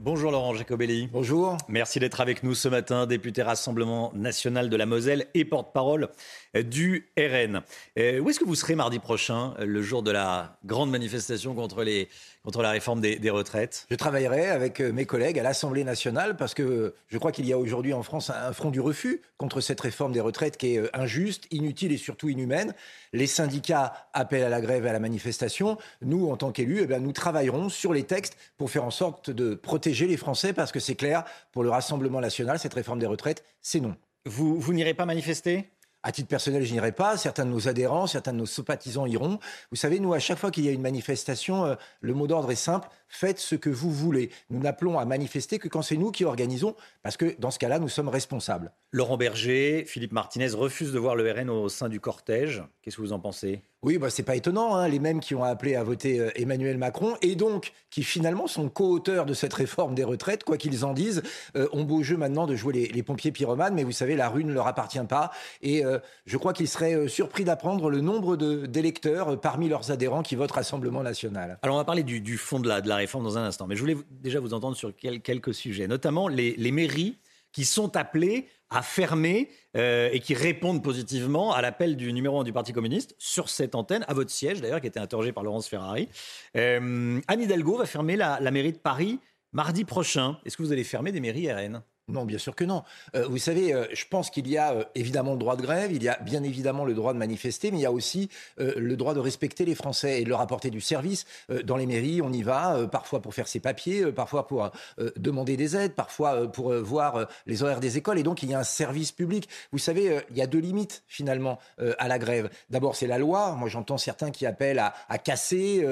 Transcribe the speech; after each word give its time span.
Bonjour 0.00 0.30
Laurent 0.30 0.54
Jacobelli. 0.54 1.08
Bonjour. 1.12 1.56
Merci 1.66 1.98
d'être 1.98 2.20
avec 2.20 2.44
nous 2.44 2.54
ce 2.54 2.68
matin, 2.68 3.04
député 3.06 3.42
Rassemblement 3.42 4.12
national 4.14 4.70
de 4.70 4.76
la 4.76 4.86
Moselle 4.86 5.26
et 5.34 5.44
porte-parole 5.44 6.10
du 6.54 7.08
RN. 7.18 7.62
Euh, 7.98 8.20
où 8.20 8.30
est-ce 8.30 8.38
que 8.38 8.44
vous 8.44 8.54
serez 8.54 8.76
mardi 8.76 9.00
prochain, 9.00 9.54
le 9.58 9.82
jour 9.82 10.04
de 10.04 10.12
la 10.12 10.56
grande 10.64 10.92
manifestation 10.92 11.52
contre, 11.52 11.82
les, 11.82 12.08
contre 12.44 12.62
la 12.62 12.70
réforme 12.70 13.00
des, 13.00 13.16
des 13.16 13.30
retraites? 13.30 13.86
Je 13.90 13.96
travaillerai 13.96 14.46
avec 14.46 14.80
euh, 14.80 14.92
mes 14.92 15.04
collègues 15.04 15.36
à 15.40 15.42
l'Assemblée 15.42 15.82
nationale 15.82 16.36
parce 16.36 16.54
que 16.54 16.94
je 17.08 17.18
crois 17.18 17.32
qu'il 17.32 17.46
y 17.46 17.52
a 17.52 17.58
aujourd'hui 17.58 17.92
en 17.92 18.04
France 18.04 18.30
un 18.30 18.52
front 18.52 18.70
du 18.70 18.80
refus 18.80 19.20
contre 19.36 19.60
cette 19.60 19.80
réforme 19.80 20.12
des 20.12 20.20
retraites 20.20 20.56
qui 20.56 20.74
est 20.74 20.78
euh, 20.78 20.90
injuste, 20.94 21.48
inutile 21.50 21.90
et 21.90 21.96
surtout 21.96 22.28
inhumaine. 22.28 22.72
Les 23.12 23.26
syndicats 23.26 24.08
appellent 24.12 24.44
à 24.44 24.48
la 24.48 24.60
grève 24.60 24.86
et 24.86 24.90
à 24.90 24.92
la 24.92 25.00
manifestation. 25.00 25.76
Nous, 26.02 26.28
en 26.30 26.36
tant 26.36 26.52
qu'élus, 26.52 26.86
eh 26.88 26.98
nous 27.00 27.12
travaillerons 27.12 27.68
sur 27.68 27.92
les 27.92 28.04
textes 28.04 28.36
pour 28.56 28.70
faire 28.70 28.84
en 28.84 28.90
sorte 28.90 29.30
de 29.30 29.54
protéger 29.54 29.87
les 29.92 30.16
Français 30.16 30.52
parce 30.52 30.72
que 30.72 30.80
c'est 30.80 30.94
clair, 30.94 31.24
pour 31.52 31.62
le 31.62 31.70
Rassemblement 31.70 32.20
national, 32.20 32.58
cette 32.58 32.74
réforme 32.74 32.98
des 32.98 33.06
retraites, 33.06 33.44
c'est 33.60 33.80
non. 33.80 33.96
Vous, 34.26 34.60
vous 34.60 34.72
n'irez 34.72 34.94
pas 34.94 35.06
manifester? 35.06 35.70
À 36.04 36.12
titre 36.12 36.28
personnel, 36.28 36.64
je 36.64 36.72
n'irai 36.72 36.92
pas. 36.92 37.16
Certains 37.16 37.44
de 37.44 37.50
nos 37.50 37.66
adhérents, 37.66 38.06
certains 38.06 38.32
de 38.32 38.38
nos 38.38 38.46
sympathisants 38.46 39.06
iront. 39.06 39.40
Vous 39.70 39.76
savez, 39.76 39.98
nous, 39.98 40.14
à 40.14 40.20
chaque 40.20 40.38
fois 40.38 40.52
qu'il 40.52 40.64
y 40.64 40.68
a 40.68 40.70
une 40.70 40.80
manifestation, 40.80 41.66
euh, 41.66 41.74
le 42.00 42.14
mot 42.14 42.28
d'ordre 42.28 42.50
est 42.52 42.56
simple 42.56 42.88
faites 43.08 43.38
ce 43.38 43.56
que 43.56 43.70
vous 43.70 43.90
voulez. 43.90 44.30
Nous 44.50 44.60
n'appelons 44.60 44.98
à 44.98 45.04
manifester 45.04 45.58
que 45.58 45.66
quand 45.66 45.82
c'est 45.82 45.96
nous 45.96 46.12
qui 46.12 46.24
organisons, 46.24 46.76
parce 47.02 47.16
que 47.16 47.34
dans 47.40 47.50
ce 47.50 47.58
cas-là, 47.58 47.78
nous 47.78 47.88
sommes 47.88 48.08
responsables. 48.08 48.72
Laurent 48.92 49.16
Berger, 49.16 49.84
Philippe 49.86 50.12
Martinez 50.12 50.50
refusent 50.50 50.92
de 50.92 50.98
voir 50.98 51.16
le 51.16 51.30
RN 51.30 51.50
au 51.50 51.68
sein 51.68 51.88
du 51.88 52.00
cortège. 52.00 52.62
Qu'est-ce 52.82 52.96
que 52.96 53.02
vous 53.02 53.12
en 53.12 53.20
pensez? 53.20 53.62
Oui, 53.82 53.96
bah, 53.98 54.10
c'est 54.10 54.24
pas 54.24 54.34
étonnant. 54.34 54.74
Hein. 54.74 54.88
Les 54.88 54.98
mêmes 54.98 55.20
qui 55.20 55.36
ont 55.36 55.44
appelé 55.44 55.76
à 55.76 55.84
voter 55.84 56.18
euh, 56.18 56.30
Emmanuel 56.34 56.78
Macron 56.78 57.14
et 57.22 57.36
donc 57.36 57.72
qui 57.90 58.02
finalement 58.02 58.48
sont 58.48 58.68
co-auteurs 58.68 59.24
de 59.24 59.34
cette 59.34 59.54
réforme 59.54 59.94
des 59.94 60.02
retraites, 60.02 60.42
quoi 60.42 60.56
qu'ils 60.56 60.84
en 60.84 60.92
disent, 60.92 61.22
euh, 61.56 61.68
ont 61.72 61.84
beau 61.84 62.02
jeu 62.02 62.16
maintenant 62.16 62.46
de 62.46 62.56
jouer 62.56 62.88
les, 62.92 63.02
pompiers 63.04 63.30
pyromanes. 63.30 63.74
Mais 63.74 63.84
vous 63.84 63.92
savez, 63.92 64.16
la 64.16 64.28
rue 64.28 64.42
ne 64.42 64.52
leur 64.52 64.66
appartient 64.66 64.98
pas. 65.08 65.30
Et 65.62 65.84
euh, 65.84 65.98
je 66.26 66.36
crois 66.36 66.52
qu'ils 66.52 66.66
seraient 66.66 67.06
surpris 67.06 67.44
d'apprendre 67.44 67.88
le 67.88 68.00
nombre 68.00 68.36
d'électeurs 68.36 69.40
parmi 69.40 69.68
leurs 69.68 69.92
adhérents 69.92 70.22
qui 70.22 70.34
votent 70.34 70.52
Rassemblement 70.52 71.04
national. 71.04 71.58
Alors 71.62 71.76
on 71.76 71.78
va 71.78 71.84
parler 71.84 72.02
du, 72.02 72.36
fond 72.36 72.58
de 72.58 72.68
la, 72.68 72.80
de 72.80 72.88
la 72.88 72.96
réforme 72.96 73.22
dans 73.22 73.38
un 73.38 73.44
instant. 73.44 73.68
Mais 73.68 73.76
je 73.76 73.80
voulais 73.80 73.96
déjà 74.10 74.40
vous 74.40 74.54
entendre 74.54 74.76
sur 74.76 74.94
quelques 74.96 75.54
sujets, 75.54 75.86
notamment 75.86 76.26
les, 76.26 76.72
mairies 76.72 77.18
qui 77.52 77.64
sont 77.64 77.96
appelées 77.96 78.48
à 78.70 78.82
fermer 78.82 79.48
euh, 79.76 80.10
et 80.12 80.20
qui 80.20 80.34
répondent 80.34 80.82
positivement 80.82 81.52
à 81.52 81.62
l'appel 81.62 81.96
du 81.96 82.12
numéro 82.12 82.40
1 82.40 82.44
du 82.44 82.52
Parti 82.52 82.72
communiste 82.72 83.14
sur 83.18 83.48
cette 83.48 83.74
antenne, 83.74 84.04
à 84.08 84.14
votre 84.14 84.30
siège 84.30 84.60
d'ailleurs, 84.60 84.80
qui 84.80 84.86
a 84.86 84.88
été 84.88 85.00
interrogé 85.00 85.32
par 85.32 85.42
Laurence 85.42 85.68
Ferrari. 85.68 86.08
Euh, 86.56 87.20
Anne 87.28 87.40
Hidalgo 87.40 87.78
va 87.78 87.86
fermer 87.86 88.16
la, 88.16 88.38
la 88.40 88.50
mairie 88.50 88.72
de 88.72 88.78
Paris 88.78 89.18
mardi 89.52 89.84
prochain. 89.84 90.38
Est-ce 90.44 90.56
que 90.56 90.62
vous 90.62 90.72
allez 90.72 90.84
fermer 90.84 91.12
des 91.12 91.20
mairies 91.20 91.50
RN 91.52 91.82
non, 92.08 92.24
bien 92.24 92.38
sûr 92.38 92.54
que 92.54 92.64
non. 92.64 92.84
Euh, 93.14 93.26
vous 93.28 93.36
savez, 93.36 93.74
euh, 93.74 93.86
je 93.92 94.04
pense 94.08 94.30
qu'il 94.30 94.48
y 94.48 94.56
a 94.56 94.72
euh, 94.72 94.84
évidemment 94.94 95.32
le 95.32 95.38
droit 95.38 95.56
de 95.56 95.62
grève, 95.62 95.92
il 95.92 96.02
y 96.02 96.08
a 96.08 96.18
bien 96.22 96.42
évidemment 96.42 96.86
le 96.86 96.94
droit 96.94 97.12
de 97.12 97.18
manifester, 97.18 97.70
mais 97.70 97.78
il 97.78 97.82
y 97.82 97.86
a 97.86 97.92
aussi 97.92 98.30
le 98.58 98.96
droit 98.96 99.14
de 99.14 99.20
respecter 99.20 99.64
les 99.64 99.74
Français 99.74 100.20
et 100.20 100.24
de 100.24 100.28
leur 100.28 100.40
apporter 100.40 100.70
du 100.70 100.80
service. 100.80 101.26
dans 101.64 101.76
les 101.76 101.86
mairies, 101.86 102.22
on 102.22 102.32
y 102.32 102.42
va, 102.42 102.86
parfois 102.90 103.20
pour 103.20 103.34
faire 103.34 103.48
ses 103.48 103.60
papiers, 103.60 104.10
parfois 104.12 104.46
pour 104.46 104.70
demander 105.16 105.56
des 105.56 105.76
aides, 105.76 105.94
parfois 105.94 106.50
pour 106.50 106.72
voir 106.72 107.28
les 107.46 107.62
horaires 107.62 107.80
des 107.80 107.98
écoles. 107.98 108.18
Et 108.18 108.22
donc, 108.22 108.42
il 108.42 108.50
y 108.50 108.54
a 108.54 108.58
un 108.58 108.64
service 108.64 109.12
public. 109.12 109.48
Vous 109.72 109.78
savez, 109.78 110.20
il 110.30 110.36
y 110.36 110.42
a 110.42 110.46
deux 110.46 110.58
limites 110.58 111.02
finalement 111.06 111.58
à 111.98 112.08
la 112.08 112.18
grève. 112.18 112.50
D'abord, 112.70 112.96
c'est 112.96 113.06
la 113.06 113.18
loi. 113.18 113.52
Moi, 113.52 113.68
j'entends 113.68 113.98
certains 113.98 114.30
qui 114.30 114.46
appellent 114.46 114.78
à, 114.78 115.18
casser, 115.18 115.84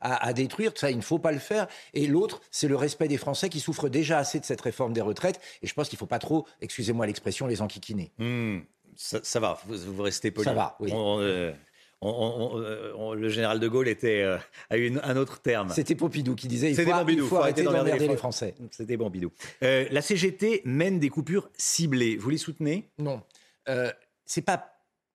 à, 0.00 0.26
à 0.26 0.32
détruire. 0.32 0.72
Ça, 0.74 0.90
il 0.90 0.96
ne 0.96 1.02
faut 1.02 1.18
pas 1.18 1.32
le 1.32 1.38
faire. 1.38 1.66
Et 1.94 2.06
l'autre, 2.06 2.40
c'est 2.50 2.68
le 2.68 2.76
respect 2.76 3.08
des 3.08 3.18
Français 3.18 3.48
qui 3.48 3.60
souffrent 3.60 3.88
déjà 3.88 4.18
assez 4.18 4.40
de 4.40 4.44
cette 4.44 4.60
réforme 4.60 4.92
des 4.92 5.00
retraites 5.00 5.40
et 5.64 5.66
je 5.66 5.72
pense 5.72 5.88
qu'il 5.88 5.96
ne 5.96 6.00
faut 6.00 6.06
pas 6.06 6.18
trop, 6.18 6.46
excusez-moi 6.60 7.06
l'expression, 7.06 7.46
les 7.46 7.62
enquiquiner. 7.62 8.12
Hmm, 8.18 8.58
ça, 8.96 9.40
va, 9.40 9.58
vous, 9.66 10.02
restez 10.02 10.30
poli. 10.30 10.44
Ça 10.44 10.52
va, 10.52 10.76
oui. 10.78 10.92
Euh, 10.92 11.54
le 13.14 13.28
général 13.30 13.60
de 13.60 13.66
Gaulle 13.66 13.88
était, 13.88 14.20
euh, 14.20 14.36
a 14.68 14.76
eu 14.76 14.94
un 15.02 15.16
autre 15.16 15.40
terme. 15.40 15.70
C'était 15.70 15.94
Pompidou 15.94 16.34
qui 16.34 16.48
disait 16.48 16.70
il 16.70 16.76
faut, 16.76 17.08
il 17.08 17.22
faut 17.22 17.38
arrêter 17.38 17.62
d'emmerder 17.62 17.96
les, 17.96 18.16
Français. 18.18 18.54
C'était 18.72 18.98
Pompidou. 18.98 19.32
Euh, 19.62 19.86
la 19.90 20.02
CGT 20.02 20.60
mène 20.66 20.98
des 20.98 21.08
coupures 21.08 21.48
ciblées. 21.56 22.18
Vous 22.18 22.28
les 22.28 22.36
soutenez? 22.36 22.90
Non. 22.98 23.22
c'est 24.26 24.42
pas 24.42 24.70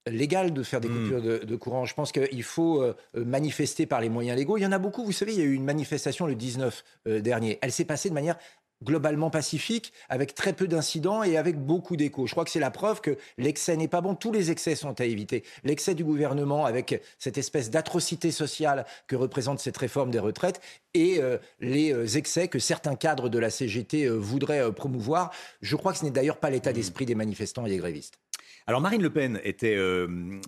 légal 0.08 0.52
de 0.52 0.64
faire 0.64 0.82
des 0.82 0.90
hmm. 0.90 1.04
coupures 1.04 1.46
de, 1.46 1.56
courant. 1.58 1.86
Je 1.86 1.94
pense 1.94 2.12
qu'il 2.12 2.42
faut 2.42 2.84
manifester 3.14 3.86
par 3.86 4.02
les 4.02 4.10
moyens 4.10 4.36
légaux. 4.36 4.58
Il 4.58 4.62
y 4.62 4.66
en 4.66 4.72
a 4.72 4.80
beaucoup. 4.80 5.06
Vous 5.06 5.12
savez, 5.12 5.34
il 5.34 5.38
y 5.38 5.44
a 5.44 5.46
eu 5.46 5.54
une 5.54 5.66
manifestation 5.66 6.26
le 6.26 6.34
19 6.34 6.84
dernier. 7.22 7.60
Elle 7.62 7.72
s'est 7.72 7.86
passée 7.86 8.10
de 8.10 8.16
manière 8.16 8.36
globalement 8.84 9.30
pacifique, 9.30 9.94
avec 10.08 10.36
très 10.36 10.54
peu 10.54 10.68
d'incidents 10.68 11.24
et 11.24 11.38
avec 11.38 11.58
beaucoup 11.58 11.98
d'échos. 11.98 12.28
Je 12.28 12.32
crois 12.32 12.46
que 12.46 12.52
c'est 12.52 12.60
la 12.60 12.72
preuve 12.72 13.02
que 13.02 13.18
l'excès 13.38 13.76
n'est 13.76 13.88
pas 13.88 14.02
bon. 14.02 14.16
Tous 14.16 14.32
les 14.32 14.52
excès 14.52 14.76
sont 14.76 15.00
à 15.02 15.06
éviter. 15.06 15.44
L'excès 15.64 15.96
du 15.96 16.04
gouvernement 16.04 16.66
avec 16.66 17.02
cette 17.18 17.38
espèce 17.38 17.70
d'atrocité 17.70 18.32
sociale 18.32 18.86
que 19.08 19.16
représente 19.16 19.60
cette 19.60 19.78
réforme 19.78 20.12
des 20.12 20.20
retraites 20.20 20.62
et 20.94 21.22
euh, 21.22 21.38
les 21.60 21.94
euh, 21.94 22.06
excès 22.06 22.48
que 22.48 22.60
certains 22.60 22.96
cadres 22.96 23.30
de 23.30 23.38
la 23.38 23.50
CGT 23.50 24.06
euh, 24.06 24.14
voudraient 24.14 24.72
promouvoir. 24.72 25.32
Je 25.62 25.76
crois 25.76 25.92
que 25.92 26.00
ce 26.00 26.06
n'est 26.06 26.12
d'ailleurs 26.12 26.38
pas 26.38 26.50
l'état 26.50 26.72
mmh. 26.72 26.74
d'esprit 26.74 27.06
des 27.06 27.16
manifestants 27.16 27.66
et 27.66 27.70
des 27.70 27.78
grévistes. 27.78 28.20
Alors 28.66 28.82
Marine 28.82 29.02
Le 29.02 29.10
Pen 29.10 29.40
était 29.44 29.78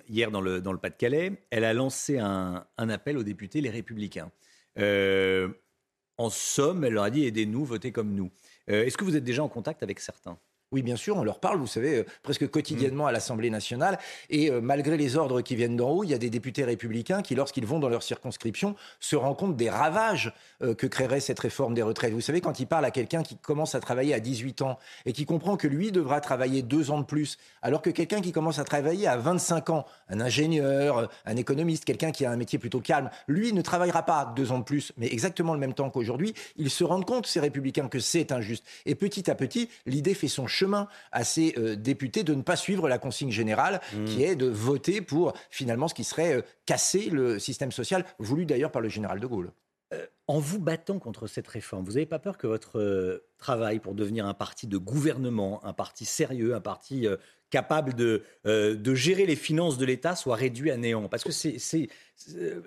hier 0.08 0.30
dans 0.30 0.42
le, 0.42 0.62
dans 0.62 0.74
le 0.74 0.78
Pas-de-Calais. 0.78 1.42
Elle 1.50 1.63
a 1.63 1.74
lancé 1.74 2.19
un, 2.19 2.66
un, 2.78 2.90
appel 2.90 3.18
aux 3.18 3.24
députés 3.24 3.62
Les 3.62 3.72
Républicains. 3.72 4.30
En 6.21 6.29
somme, 6.29 6.83
elle 6.83 6.93
leur 6.93 7.05
a 7.05 7.09
dit 7.09 7.25
aidez-nous, 7.25 7.65
votez 7.65 7.91
comme 7.91 8.13
nous. 8.13 8.29
Euh, 8.69 8.85
est-ce 8.85 8.95
que 8.95 9.03
vous 9.03 9.15
êtes 9.15 9.23
déjà 9.23 9.43
en 9.43 9.49
contact 9.49 9.81
avec 9.81 9.99
certains? 9.99 10.37
Oui, 10.73 10.83
bien 10.83 10.95
sûr, 10.95 11.17
on 11.17 11.23
leur 11.23 11.39
parle, 11.39 11.57
vous 11.57 11.67
savez, 11.67 11.97
euh, 11.97 12.05
presque 12.23 12.49
quotidiennement 12.49 13.05
à 13.05 13.11
l'Assemblée 13.11 13.49
nationale. 13.49 13.99
Et 14.29 14.49
euh, 14.49 14.61
malgré 14.61 14.95
les 14.95 15.17
ordres 15.17 15.41
qui 15.41 15.57
viennent 15.57 15.75
d'en 15.75 15.89
haut, 15.89 16.03
il 16.05 16.11
y 16.11 16.13
a 16.13 16.17
des 16.17 16.29
députés 16.29 16.63
républicains 16.63 17.21
qui, 17.21 17.35
lorsqu'ils 17.35 17.65
vont 17.65 17.79
dans 17.79 17.89
leur 17.89 18.03
circonscription, 18.03 18.77
se 19.01 19.17
rendent 19.17 19.35
compte 19.35 19.57
des 19.57 19.69
ravages 19.69 20.33
euh, 20.61 20.73
que 20.73 20.87
créerait 20.87 21.19
cette 21.19 21.39
réforme 21.39 21.73
des 21.73 21.81
retraites. 21.81 22.13
Vous 22.13 22.21
savez, 22.21 22.39
quand 22.39 22.61
ils 22.61 22.67
parlent 22.67 22.85
à 22.85 22.91
quelqu'un 22.91 23.21
qui 23.21 23.35
commence 23.35 23.75
à 23.75 23.81
travailler 23.81 24.13
à 24.13 24.21
18 24.21 24.61
ans 24.61 24.79
et 25.05 25.11
qui 25.11 25.25
comprend 25.25 25.57
que 25.57 25.67
lui 25.67 25.91
devra 25.91 26.21
travailler 26.21 26.61
deux 26.61 26.89
ans 26.89 26.99
de 26.99 27.05
plus, 27.05 27.38
alors 27.61 27.81
que 27.81 27.89
quelqu'un 27.89 28.21
qui 28.21 28.31
commence 28.31 28.57
à 28.57 28.63
travailler 28.63 29.07
à 29.07 29.17
25 29.17 29.71
ans, 29.71 29.85
un 30.07 30.21
ingénieur, 30.21 31.09
un 31.25 31.35
économiste, 31.35 31.83
quelqu'un 31.83 32.11
qui 32.11 32.25
a 32.25 32.31
un 32.31 32.38
métier 32.38 32.59
plutôt 32.59 32.79
calme, 32.79 33.09
lui 33.27 33.51
ne 33.51 33.61
travaillera 33.61 34.03
pas 34.03 34.31
deux 34.38 34.53
ans 34.53 34.59
de 34.59 34.63
plus, 34.63 34.93
mais 34.95 35.07
exactement 35.11 35.53
le 35.53 35.59
même 35.59 35.73
temps 35.73 35.89
qu'aujourd'hui, 35.89 36.33
ils 36.55 36.69
se 36.69 36.85
rendent 36.85 37.05
compte, 37.05 37.27
ces 37.27 37.41
républicains, 37.41 37.89
que 37.89 37.99
c'est 37.99 38.31
injuste. 38.31 38.65
Et 38.85 38.95
petit 38.95 39.29
à 39.29 39.35
petit, 39.35 39.67
l'idée 39.85 40.13
fait 40.13 40.29
son 40.29 40.47
chemin 40.47 40.60
chemin 40.61 40.88
à 41.11 41.23
ces 41.23 41.55
euh, 41.57 41.75
députés 41.75 42.23
de 42.23 42.33
ne 42.35 42.44
pas 42.44 42.55
suivre 42.55 42.88
la 42.88 42.99
consigne 42.99 43.31
générale, 43.31 43.81
mmh. 43.94 44.05
qui 44.05 44.23
est 44.23 44.35
de 44.35 44.47
voter 44.47 45.01
pour 45.01 45.33
finalement 45.49 45.88
ce 45.88 45.95
qui 45.95 46.03
serait 46.03 46.35
euh, 46.38 46.41
casser 46.66 47.09
le 47.09 47.39
système 47.39 47.72
social, 47.72 48.05
voulu 48.19 48.45
d'ailleurs 48.45 48.71
par 48.71 48.81
le 48.81 48.89
général 48.89 49.19
de 49.19 49.27
Gaulle. 49.27 49.51
Euh, 49.94 50.05
en 50.27 50.39
vous 50.39 50.59
battant 50.59 51.00
contre 51.00 51.27
cette 51.27 51.47
réforme, 51.47 51.83
vous 51.83 51.94
n'avez 51.94 52.06
pas 52.06 52.19
peur 52.19 52.38
que 52.38 52.47
votre 52.47 53.24
travail 53.38 53.80
pour 53.80 53.95
devenir 53.95 54.25
un 54.25 54.33
parti 54.33 54.68
de 54.68 54.77
gouvernement, 54.77 55.65
un 55.65 55.74
parti 55.74 56.06
sérieux, 56.06 56.56
un 56.56 56.62
parti 56.62 57.07
capable 57.50 57.94
de, 57.95 58.24
de 58.45 58.95
gérer 58.95 59.25
les 59.25 59.36
finances 59.36 59.77
de 59.77 59.86
l'État 59.86 60.15
soit 60.15 60.38
réduit 60.38 60.71
à 60.71 60.77
néant? 60.77 61.09
Parce 61.09 61.25
que 61.25 61.33
c'est 61.33 61.89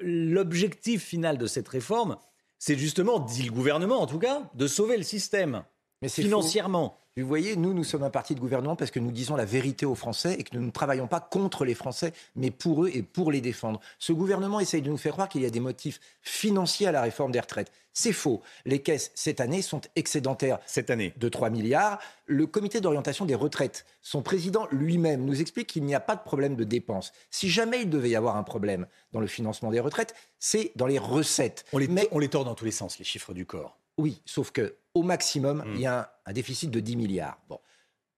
l'objectif 0.03 1.03
final 1.03 1.39
de 1.39 1.47
cette 1.47 1.69
réforme, 1.69 2.19
c'est 2.59 2.77
justement, 2.77 3.19
dit 3.19 3.45
le 3.45 3.53
gouvernement 3.53 4.03
en 4.03 4.07
tout 4.07 4.19
cas, 4.19 4.43
de 4.55 4.67
sauver 4.67 4.99
le 4.99 5.03
système. 5.03 5.65
Mais 6.05 6.11
financièrement. 6.11 6.99
Vous 7.17 7.27
voyez, 7.27 7.57
nous, 7.57 7.73
nous 7.73 7.85
sommes 7.85 8.03
un 8.03 8.11
parti 8.11 8.35
de 8.35 8.41
gouvernement 8.41 8.77
parce 8.77 8.91
que 8.91 8.99
nous 8.99 9.11
disons 9.11 9.37
la 9.37 9.47
vérité 9.47 9.87
aux 9.87 9.95
Français 9.95 10.37
et 10.39 10.43
que 10.43 10.55
nous 10.55 10.67
ne 10.67 10.71
travaillons 10.71 11.07
pas 11.07 11.21
contre 11.21 11.65
les 11.65 11.75
Français, 11.75 12.13
mais 12.37 12.51
pour 12.51 12.85
eux 12.85 12.91
et 12.93 13.03
pour 13.03 13.33
les 13.33 13.41
défendre. 13.41 13.81
Ce 13.99 14.13
gouvernement 14.13 14.61
essaye 14.61 14.83
de 14.83 14.91
nous 14.91 14.99
faire 14.99 15.13
croire 15.13 15.31
qu'il 15.31 15.41
y 15.41 15.47
a 15.47 15.51
des 15.51 15.61
motifs 15.61 15.99
financiers 16.21 16.89
à 16.89 16.93
la 16.93 17.01
réforme 17.01 17.33
des 17.33 17.41
retraites. 17.41 17.73
C'est 17.95 18.13
faux. 18.13 18.43
Les 18.67 18.83
caisses, 18.83 19.13
cette 19.15 19.41
année, 19.41 19.63
sont 19.63 19.81
excédentaires. 19.97 20.59
Cette 20.67 20.91
année. 20.91 21.15
De 21.17 21.31
3 21.31 21.49
milliards. 21.49 22.01
Le 22.27 22.47
comité 22.47 22.83
d'orientation 22.83 23.25
des 23.25 23.37
retraites, 23.37 23.87
son 24.03 24.21
président 24.21 24.67
lui-même, 24.73 25.25
nous 25.25 25.41
explique 25.41 25.69
qu'il 25.69 25.85
n'y 25.85 25.95
a 25.95 26.01
pas 26.01 26.17
de 26.17 26.23
problème 26.23 26.57
de 26.57 26.65
dépenses. 26.65 27.13
Si 27.31 27.49
jamais 27.49 27.81
il 27.81 27.89
devait 27.89 28.11
y 28.11 28.17
avoir 28.17 28.37
un 28.37 28.43
problème 28.43 28.87
dans 29.13 29.21
le 29.21 29.29
financement 29.29 29.71
des 29.71 29.81
retraites, 29.81 30.15
c'est 30.39 30.73
dans 30.77 30.87
les 30.87 30.99
recettes. 30.99 31.65
On 31.73 31.79
les, 31.79 31.89
Mais... 31.89 32.09
on 32.11 32.19
les 32.19 32.29
tord 32.29 32.45
dans 32.45 32.57
tous 32.57 32.67
les 32.67 32.73
sens, 32.73 32.99
les 32.99 33.05
chiffres 33.05 33.33
du 33.33 33.47
corps. 33.47 33.79
Oui, 33.99 34.21
sauf 34.25 34.51
que 34.51 34.77
au 34.95 35.03
maximum, 35.03 35.65
il 35.75 35.81
y 35.81 35.87
a 35.87 36.13
un, 36.25 36.33
déficit 36.33 36.71
de 36.71 36.81
10 36.81 36.97
milliards. 36.97 37.39
Bon. 37.49 37.59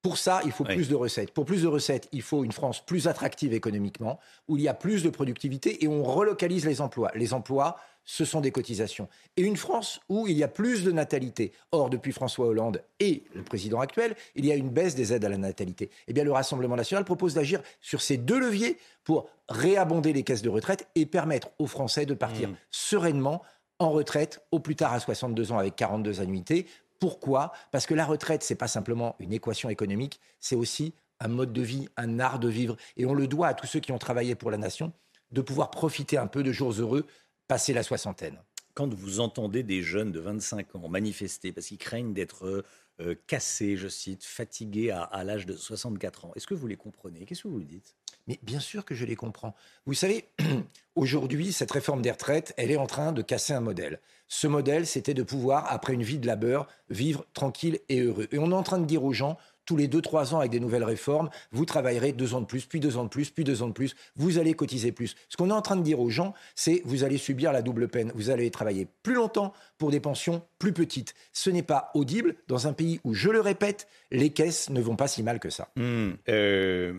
Pour 0.03 0.19
ça, 0.19 0.41
il 0.45 0.53
faut 0.53 0.63
plus 0.63 0.89
de 0.89 0.95
recettes. 0.95 1.33
Pour 1.33 1.45
plus 1.45 1.63
de 1.63 1.67
recettes, 1.67 2.09
il 2.13 2.23
faut 2.23 2.45
une 2.45 2.53
France 2.53 2.85
plus 2.85 3.09
attractive 3.09 3.53
économiquement, 3.53 4.21
où 4.47 4.57
il 4.57 4.63
y 4.63 4.69
a 4.69 4.75
plus 4.75 5.03
de 5.03 5.11
productivité 5.11 5.83
et 5.83 5.89
on 5.89 6.05
relocalise 6.05 6.65
les 6.65 6.81
emplois. 6.81 7.11
Les 7.17 7.35
emplois, 7.35 7.77
ce 8.05 8.25
sont 8.25 8.41
des 8.41 8.53
cotisations. 8.53 9.09
Et 9.37 9.43
une 9.43 9.57
France 9.57 10.01
où 10.09 10.29
il 10.29 10.37
y 10.37 10.45
a 10.45 10.49
plus 10.49 10.85
de 10.85 10.93
natalité. 10.93 11.53
Or, 11.73 11.91
depuis 11.91 12.13
François 12.13 12.47
Hollande 12.47 12.83
et 13.01 13.25
le 13.35 13.43
président 13.43 13.81
actuel, 13.81 14.15
il 14.37 14.47
y 14.47 14.53
a 14.53 14.55
une 14.55 14.71
baisse 14.71 14.95
des 14.95 15.13
aides 15.13 15.25
à 15.25 15.29
la 15.29 15.39
natalité. 15.39 15.91
Eh 16.07 16.13
bien, 16.13 16.23
le 16.23 16.31
Rassemblement 16.31 16.77
national 16.77 17.05
propose 17.05 17.35
d'agir 17.35 17.61
sur 17.81 18.01
ces 18.01 18.17
deux 18.17 18.39
leviers 18.39 18.79
pour 19.03 19.29
réabonder 19.49 20.13
les 20.13 20.23
caisses 20.23 20.43
de 20.43 20.49
retraite 20.49 20.87
et 20.95 21.05
permettre 21.05 21.51
aux 21.59 21.67
Français 21.67 22.07
de 22.07 22.15
partir 22.15 22.51
mmh. 22.51 22.57
sereinement 22.71 23.43
en 23.79 23.91
retraite 23.91 24.45
au 24.51 24.59
plus 24.59 24.77
tard 24.77 24.93
à 24.93 25.01
62 25.01 25.53
ans 25.53 25.59
avec 25.59 25.77
42 25.77 26.21
annuités. 26.21 26.67
Pourquoi? 27.01 27.53
Parce 27.73 27.87
que 27.87 27.95
la 27.95 28.07
retraite, 28.07 28.43
c'est 28.43 28.55
pas 28.55 28.69
simplement 28.69 29.17
une 29.19 29.33
équation 29.33 29.69
économique, 29.69 30.21
c'est 30.41 30.57
aussi 30.57 30.95
un 31.21 31.29
mode 31.29 31.53
de 31.53 31.63
vie, 31.63 31.89
un 31.97 32.21
art 32.21 32.39
de 32.39 32.49
vivre. 32.49 32.77
Et 32.97 33.07
on 33.07 33.15
le 33.15 33.27
doit 33.27 33.49
à 33.49 33.55
tous 33.55 33.67
ceux 33.67 33.81
qui 33.81 33.93
ont 33.93 33.99
travaillé 33.99 34.35
pour 34.35 34.51
la 34.51 34.57
nation 34.57 34.93
de 35.33 35.41
pouvoir 35.41 35.71
profiter 35.71 36.19
un 36.19 36.27
peu 36.27 36.43
de 36.43 36.53
jours 36.53 36.73
heureux 36.73 37.07
passé 37.49 37.73
la 37.73 37.83
soixantaine. 37.83 38.39
Quand 38.75 38.93
vous 38.93 39.21
entendez 39.21 39.63
des 39.63 39.83
jeunes 39.83 40.13
de 40.13 40.21
25 40.21 40.77
ans 40.77 40.89
manifester 40.89 41.53
parce 41.53 41.67
qu'ils 41.67 41.79
craignent 41.79 42.13
d'être 42.13 42.65
euh, 43.01 43.15
cassés, 43.27 43.77
je 43.77 43.89
cite, 43.89 44.25
fatigués 44.25 44.91
à, 44.91 45.25
l'âge 45.25 45.47
de 45.47 45.55
64 45.55 46.25
ans, 46.25 46.33
est-ce 46.37 46.47
que 46.47 46.55
vous 46.55 46.67
les 46.67 46.77
comprenez? 46.77 47.25
Qu'est-ce 47.25 47.43
que 47.43 47.49
vous 47.49 47.63
dites? 47.63 47.95
Mais 48.27 48.41
bien 48.43 48.61
sûr 48.61 48.85
que 48.85 48.95
je 48.95 49.05
les 49.05 49.17
comprends. 49.17 49.55
Vous 49.85 49.95
savez, 49.95 50.29
aujourd'hui, 50.97 51.53
cette 51.53 51.71
réforme 51.71 52.03
des 52.03 52.11
retraites, 52.11 52.55
elle 52.57 52.71
est 52.71 52.77
en 52.77 52.87
train 52.87 53.13
de 53.13 53.23
casser 53.23 53.53
un 53.53 53.61
modèle. 53.61 54.01
Ce 54.29 54.47
modèle, 54.47 54.87
c'était 54.87 55.15
de 55.15 55.23
pouvoir, 55.23 55.71
après 55.71 55.93
une 55.93 56.03
vie 56.03 56.19
de 56.19 56.27
labeur, 56.27 56.67
vivre 56.91 57.27
tranquille 57.35 57.79
et 57.89 58.01
heureux. 58.01 58.29
Et 58.33 58.39
on 58.39 58.51
est 58.51 58.55
en 58.55 58.63
train 58.63 58.79
de 58.79 58.87
dire 58.87 59.05
aux 59.05 59.13
gens, 59.13 59.39
tous 59.67 59.77
les 59.77 59.89
deux, 59.89 60.01
trois 60.01 60.35
ans 60.35 60.39
avec 60.39 60.51
des 60.51 60.61
nouvelles 60.61 60.85
réformes, 60.85 61.29
vous 61.53 61.65
travaillerez 61.65 62.13
deux 62.13 62.35
ans 62.35 62.41
de 62.41 62.47
plus, 62.47 62.65
puis 62.65 62.81
deux 62.81 62.97
ans 62.97 63.05
de 63.05 63.09
plus, 63.09 63.31
puis 63.31 63.45
deux 63.45 63.63
ans 63.63 63.69
de 63.69 63.73
plus, 63.73 63.95
vous 64.15 64.39
allez 64.39 64.55
cotiser 64.55 64.93
plus. 64.93 65.15
Ce 65.29 65.37
qu'on 65.37 65.51
est 65.51 65.55
en 65.55 65.63
train 65.63 65.77
de 65.77 65.83
dire 65.83 66.01
aux 66.01 66.11
gens, 66.11 66.33
c'est 66.55 66.83
vous 66.85 67.05
allez 67.05 67.19
subir 67.19 67.53
la 67.53 67.63
double 67.63 67.89
peine. 67.89 68.13
Vous 68.15 68.31
allez 68.31 68.51
travailler 68.51 68.87
plus 69.03 69.15
longtemps 69.15 69.53
pour 69.79 69.91
des 69.91 70.01
pensions 70.01 70.43
plus 70.59 70.73
petites. 70.73 71.15
Ce 71.33 71.51
n'est 71.51 71.63
pas 71.63 71.91
audible 71.95 72.37
dans 72.49 72.67
un 72.67 72.73
pays 72.73 73.01
où, 73.05 73.13
je 73.13 73.31
le 73.31 73.41
répète, 73.41 73.89
les 74.11 74.31
caisses 74.31 74.71
ne 74.71 74.81
vont 74.81 74.97
pas 74.97 75.09
si 75.09 75.23
mal 75.23 75.41
que 75.41 75.51
ça. 75.51 75.69
Mmh, 75.77 76.11
euh, 76.29 76.95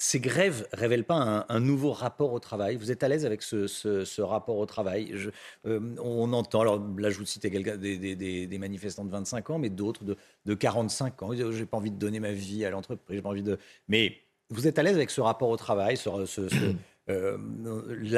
ces 0.00 0.18
grèves 0.18 0.66
révèlent 0.72 1.04
pas 1.04 1.44
un, 1.46 1.60
nouveau 1.60 1.92
rapport 1.92 2.32
au 2.32 2.40
travail? 2.40 2.76
Vous 2.76 2.90
êtes 2.90 3.02
à 3.02 3.08
l'aise 3.08 3.26
avec 3.26 3.42
ce, 3.42 4.20
rapport 4.22 4.56
au 4.56 4.64
travail? 4.64 5.14
Euh, 5.66 5.80
On 6.02 6.32
entend, 6.32 6.62
alors 6.62 6.82
là 6.96 7.10
je 7.10 7.18
vous 7.18 7.26
citais 7.26 7.50
des, 7.50 8.58
manifestants 8.58 9.04
de 9.04 9.10
25 9.10 9.50
ans, 9.50 9.58
mais 9.58 9.68
d'autres 9.68 10.02
de, 10.04 10.54
45 10.54 11.22
ans. 11.22 11.30
J'ai 11.34 11.66
pas 11.66 11.76
envie 11.76 11.90
de 11.90 11.98
donner 11.98 12.18
ma 12.18 12.32
vie 12.32 12.64
à 12.64 12.70
l'entreprise, 12.70 13.16
j'ai 13.16 13.22
pas 13.22 13.28
envie 13.28 13.42
de. 13.42 13.58
Mais 13.88 14.16
vous 14.48 14.66
êtes 14.66 14.78
à 14.78 14.82
l'aise 14.82 14.96
avec 14.96 15.10
ce 15.10 15.20
rapport 15.20 15.50
au 15.50 15.56
travail, 15.58 15.98
euh, 17.10 17.36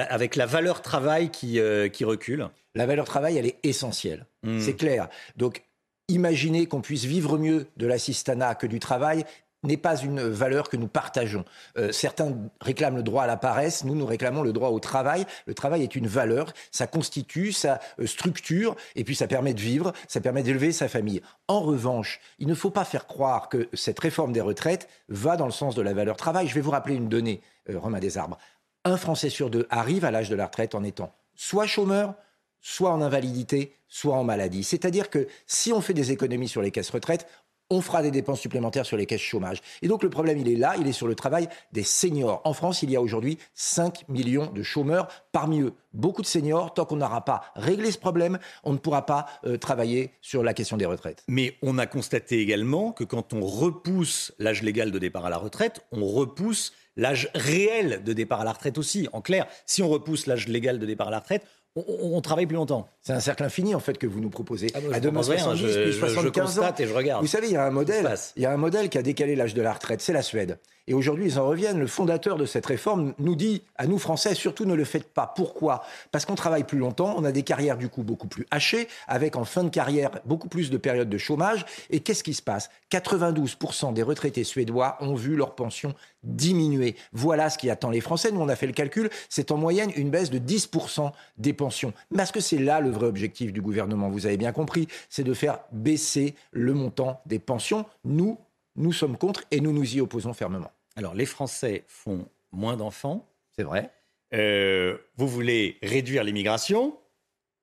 avec 0.08 0.36
la 0.36 0.46
valeur 0.46 0.82
travail 0.82 1.30
qui, 1.30 1.58
euh, 1.58 1.88
qui 1.88 2.04
recule? 2.04 2.48
La 2.76 2.86
valeur 2.86 3.06
travail, 3.06 3.36
elle 3.36 3.46
est 3.46 3.58
essentielle. 3.64 4.26
Hmm. 4.44 4.60
C'est 4.60 4.76
clair. 4.76 5.08
Donc 5.36 5.64
Imaginez 6.08 6.66
qu'on 6.66 6.80
puisse 6.80 7.04
vivre 7.04 7.38
mieux 7.38 7.66
de 7.76 7.86
l'assistanat 7.86 8.54
que 8.54 8.66
du 8.66 8.80
travail 8.80 9.24
n'est 9.62 9.76
pas 9.76 9.96
une 9.96 10.20
valeur 10.20 10.68
que 10.68 10.76
nous 10.76 10.88
partageons. 10.88 11.44
Euh, 11.76 11.92
certains 11.92 12.34
réclament 12.60 12.96
le 12.96 13.02
droit 13.02 13.24
à 13.24 13.26
la 13.26 13.36
paresse, 13.36 13.84
nous 13.84 13.94
nous 13.94 14.06
réclamons 14.06 14.42
le 14.42 14.52
droit 14.52 14.70
au 14.70 14.80
travail. 14.80 15.24
Le 15.46 15.54
travail 15.54 15.82
est 15.82 15.94
une 15.94 16.06
valeur, 16.06 16.52
ça 16.70 16.86
constitue, 16.86 17.52
ça 17.52 17.80
euh, 18.00 18.06
structure, 18.06 18.76
et 18.96 19.04
puis 19.04 19.14
ça 19.14 19.26
permet 19.26 19.54
de 19.54 19.60
vivre, 19.60 19.92
ça 20.08 20.20
permet 20.20 20.42
d'élever 20.42 20.72
sa 20.72 20.88
famille. 20.88 21.22
En 21.48 21.60
revanche, 21.60 22.20
il 22.38 22.48
ne 22.48 22.54
faut 22.54 22.70
pas 22.70 22.84
faire 22.84 23.06
croire 23.06 23.48
que 23.48 23.68
cette 23.72 24.00
réforme 24.00 24.32
des 24.32 24.40
retraites 24.40 24.88
va 25.08 25.36
dans 25.36 25.46
le 25.46 25.52
sens 25.52 25.74
de 25.74 25.82
la 25.82 25.94
valeur 25.94 26.16
travail. 26.16 26.48
Je 26.48 26.54
vais 26.54 26.60
vous 26.60 26.70
rappeler 26.70 26.94
une 26.94 27.08
donnée, 27.08 27.40
euh, 27.70 27.78
Romain 27.78 28.00
Desarbres. 28.00 28.38
Un 28.84 28.96
Français 28.96 29.30
sur 29.30 29.48
deux 29.48 29.66
arrive 29.70 30.04
à 30.04 30.10
l'âge 30.10 30.28
de 30.28 30.36
la 30.36 30.46
retraite 30.46 30.74
en 30.74 30.82
étant 30.82 31.14
soit 31.34 31.66
chômeur, 31.66 32.14
soit 32.60 32.92
en 32.92 33.00
invalidité, 33.00 33.76
soit 33.88 34.16
en 34.16 34.24
maladie. 34.24 34.64
C'est-à-dire 34.64 35.10
que 35.10 35.26
si 35.46 35.72
on 35.72 35.80
fait 35.80 35.94
des 35.94 36.12
économies 36.12 36.48
sur 36.48 36.62
les 36.62 36.70
caisses 36.70 36.90
retraites, 36.90 37.26
on 37.72 37.80
fera 37.80 38.02
des 38.02 38.10
dépenses 38.10 38.40
supplémentaires 38.40 38.84
sur 38.84 38.96
les 38.96 39.06
caisses 39.06 39.22
chômage. 39.22 39.60
Et 39.80 39.88
donc 39.88 40.02
le 40.02 40.10
problème, 40.10 40.38
il 40.38 40.48
est 40.48 40.56
là, 40.56 40.74
il 40.78 40.86
est 40.86 40.92
sur 40.92 41.06
le 41.06 41.14
travail 41.14 41.48
des 41.72 41.82
seniors. 41.82 42.42
En 42.44 42.52
France, 42.52 42.82
il 42.82 42.90
y 42.90 42.96
a 42.96 43.00
aujourd'hui 43.00 43.38
5 43.54 44.08
millions 44.08 44.50
de 44.52 44.62
chômeurs, 44.62 45.08
parmi 45.32 45.62
eux 45.62 45.72
beaucoup 45.94 46.22
de 46.22 46.26
seniors. 46.26 46.74
Tant 46.74 46.84
qu'on 46.84 46.96
n'aura 46.96 47.24
pas 47.24 47.42
réglé 47.56 47.90
ce 47.90 47.98
problème, 47.98 48.38
on 48.64 48.72
ne 48.72 48.78
pourra 48.78 49.06
pas 49.06 49.26
euh, 49.46 49.56
travailler 49.56 50.12
sur 50.20 50.42
la 50.42 50.54
question 50.54 50.76
des 50.76 50.86
retraites. 50.86 51.24
Mais 51.28 51.56
on 51.62 51.78
a 51.78 51.86
constaté 51.86 52.40
également 52.40 52.92
que 52.92 53.04
quand 53.04 53.32
on 53.32 53.40
repousse 53.40 54.32
l'âge 54.38 54.62
légal 54.62 54.90
de 54.90 54.98
départ 54.98 55.24
à 55.24 55.30
la 55.30 55.38
retraite, 55.38 55.84
on 55.92 56.04
repousse 56.06 56.72
l'âge 56.96 57.30
réel 57.34 58.02
de 58.04 58.12
départ 58.12 58.42
à 58.42 58.44
la 58.44 58.52
retraite 58.52 58.76
aussi. 58.76 59.08
En 59.12 59.22
clair, 59.22 59.46
si 59.64 59.82
on 59.82 59.88
repousse 59.88 60.26
l'âge 60.26 60.48
légal 60.48 60.78
de 60.78 60.84
départ 60.84 61.08
à 61.08 61.10
la 61.10 61.20
retraite, 61.20 61.46
on, 61.74 62.20
travaille 62.20 62.46
plus 62.46 62.56
longtemps. 62.56 62.88
C'est 63.00 63.14
un 63.14 63.20
cercle 63.20 63.44
infini 63.44 63.74
en 63.74 63.80
fait 63.80 63.96
que 63.96 64.06
vous 64.06 64.20
nous 64.20 64.28
proposez. 64.28 64.68
Ah 64.74 64.78
à 64.92 65.00
demain 65.00 65.22
70 65.22 65.62
puis 65.62 65.92
75 65.94 66.58
ans. 66.58 66.74
Et 66.78 66.86
je 66.86 66.92
regarde. 66.92 67.22
Vous 67.22 67.28
savez, 67.28 67.46
il 67.48 67.54
y 67.54 67.56
a 67.56 67.64
un 67.64 67.70
modèle, 67.70 68.14
il 68.36 68.42
y 68.42 68.46
a 68.46 68.52
un 68.52 68.56
modèle 68.58 68.90
qui 68.90 68.98
a 68.98 69.02
décalé 69.02 69.36
l'âge 69.36 69.54
de 69.54 69.62
la 69.62 69.72
retraite, 69.72 70.02
c'est 70.02 70.12
la 70.12 70.22
Suède. 70.22 70.58
Et 70.88 70.94
aujourd'hui, 70.94 71.26
ils 71.26 71.38
en 71.38 71.46
reviennent. 71.46 71.78
Le 71.78 71.86
fondateur 71.86 72.36
de 72.36 72.44
cette 72.44 72.66
réforme 72.66 73.14
nous 73.18 73.36
dit 73.36 73.62
à 73.76 73.86
nous 73.86 73.98
Français, 73.98 74.34
surtout 74.34 74.64
ne 74.64 74.74
le 74.74 74.84
faites 74.84 75.12
pas. 75.12 75.32
Pourquoi? 75.34 75.84
Parce 76.10 76.24
qu'on 76.24 76.34
travaille 76.34 76.64
plus 76.64 76.78
longtemps, 76.78 77.14
on 77.16 77.24
a 77.24 77.30
des 77.30 77.44
carrières 77.44 77.78
du 77.78 77.88
coup 77.88 78.02
beaucoup 78.02 78.26
plus 78.26 78.46
hachées, 78.50 78.88
avec 79.06 79.36
en 79.36 79.44
fin 79.44 79.62
de 79.62 79.68
carrière 79.68 80.10
beaucoup 80.24 80.48
plus 80.48 80.70
de 80.70 80.76
périodes 80.76 81.08
de 81.08 81.18
chômage. 81.18 81.64
Et 81.90 82.00
qu'est-ce 82.00 82.24
qui 82.24 82.34
se 82.34 82.42
passe? 82.42 82.68
92% 82.90 83.92
des 83.92 84.02
retraités 84.02 84.44
suédois 84.44 84.96
ont 85.00 85.14
vu 85.14 85.36
leur 85.36 85.54
pension 85.54 85.94
diminuer. 86.24 86.96
Voilà 87.12 87.50
ce 87.50 87.58
qui 87.58 87.70
attend 87.70 87.90
les 87.90 88.00
Français. 88.00 88.30
Nous, 88.32 88.40
on 88.40 88.48
a 88.48 88.56
fait 88.56 88.66
le 88.66 88.72
calcul, 88.72 89.10
c'est 89.28 89.50
en 89.50 89.56
moyenne 89.56 89.92
une 89.96 90.10
baisse 90.10 90.30
de 90.30 90.38
10% 90.38 91.12
des 91.38 91.52
pensions. 91.62 91.92
Parce 92.16 92.32
que 92.32 92.40
c'est 92.40 92.58
là 92.58 92.80
le 92.80 92.90
vrai 92.90 93.06
objectif 93.06 93.52
du 93.52 93.62
gouvernement, 93.62 94.08
vous 94.08 94.26
avez 94.26 94.36
bien 94.36 94.52
compris, 94.52 94.88
c'est 95.08 95.24
de 95.24 95.34
faire 95.34 95.60
baisser 95.70 96.34
le 96.50 96.74
montant 96.74 97.20
des 97.26 97.38
pensions. 97.38 97.86
Nous, 98.04 98.38
nous 98.76 98.92
sommes 98.92 99.16
contre 99.16 99.44
et 99.50 99.60
nous 99.60 99.72
nous 99.72 99.96
y 99.96 100.00
opposons 100.00 100.32
fermement. 100.32 100.72
Alors, 100.96 101.14
les 101.14 101.26
Français 101.26 101.84
font 101.86 102.26
moins 102.50 102.76
d'enfants. 102.76 103.26
C'est 103.56 103.62
vrai. 103.62 103.90
Euh, 104.34 104.98
vous 105.16 105.28
voulez 105.28 105.78
réduire 105.82 106.24
l'immigration. 106.24 106.96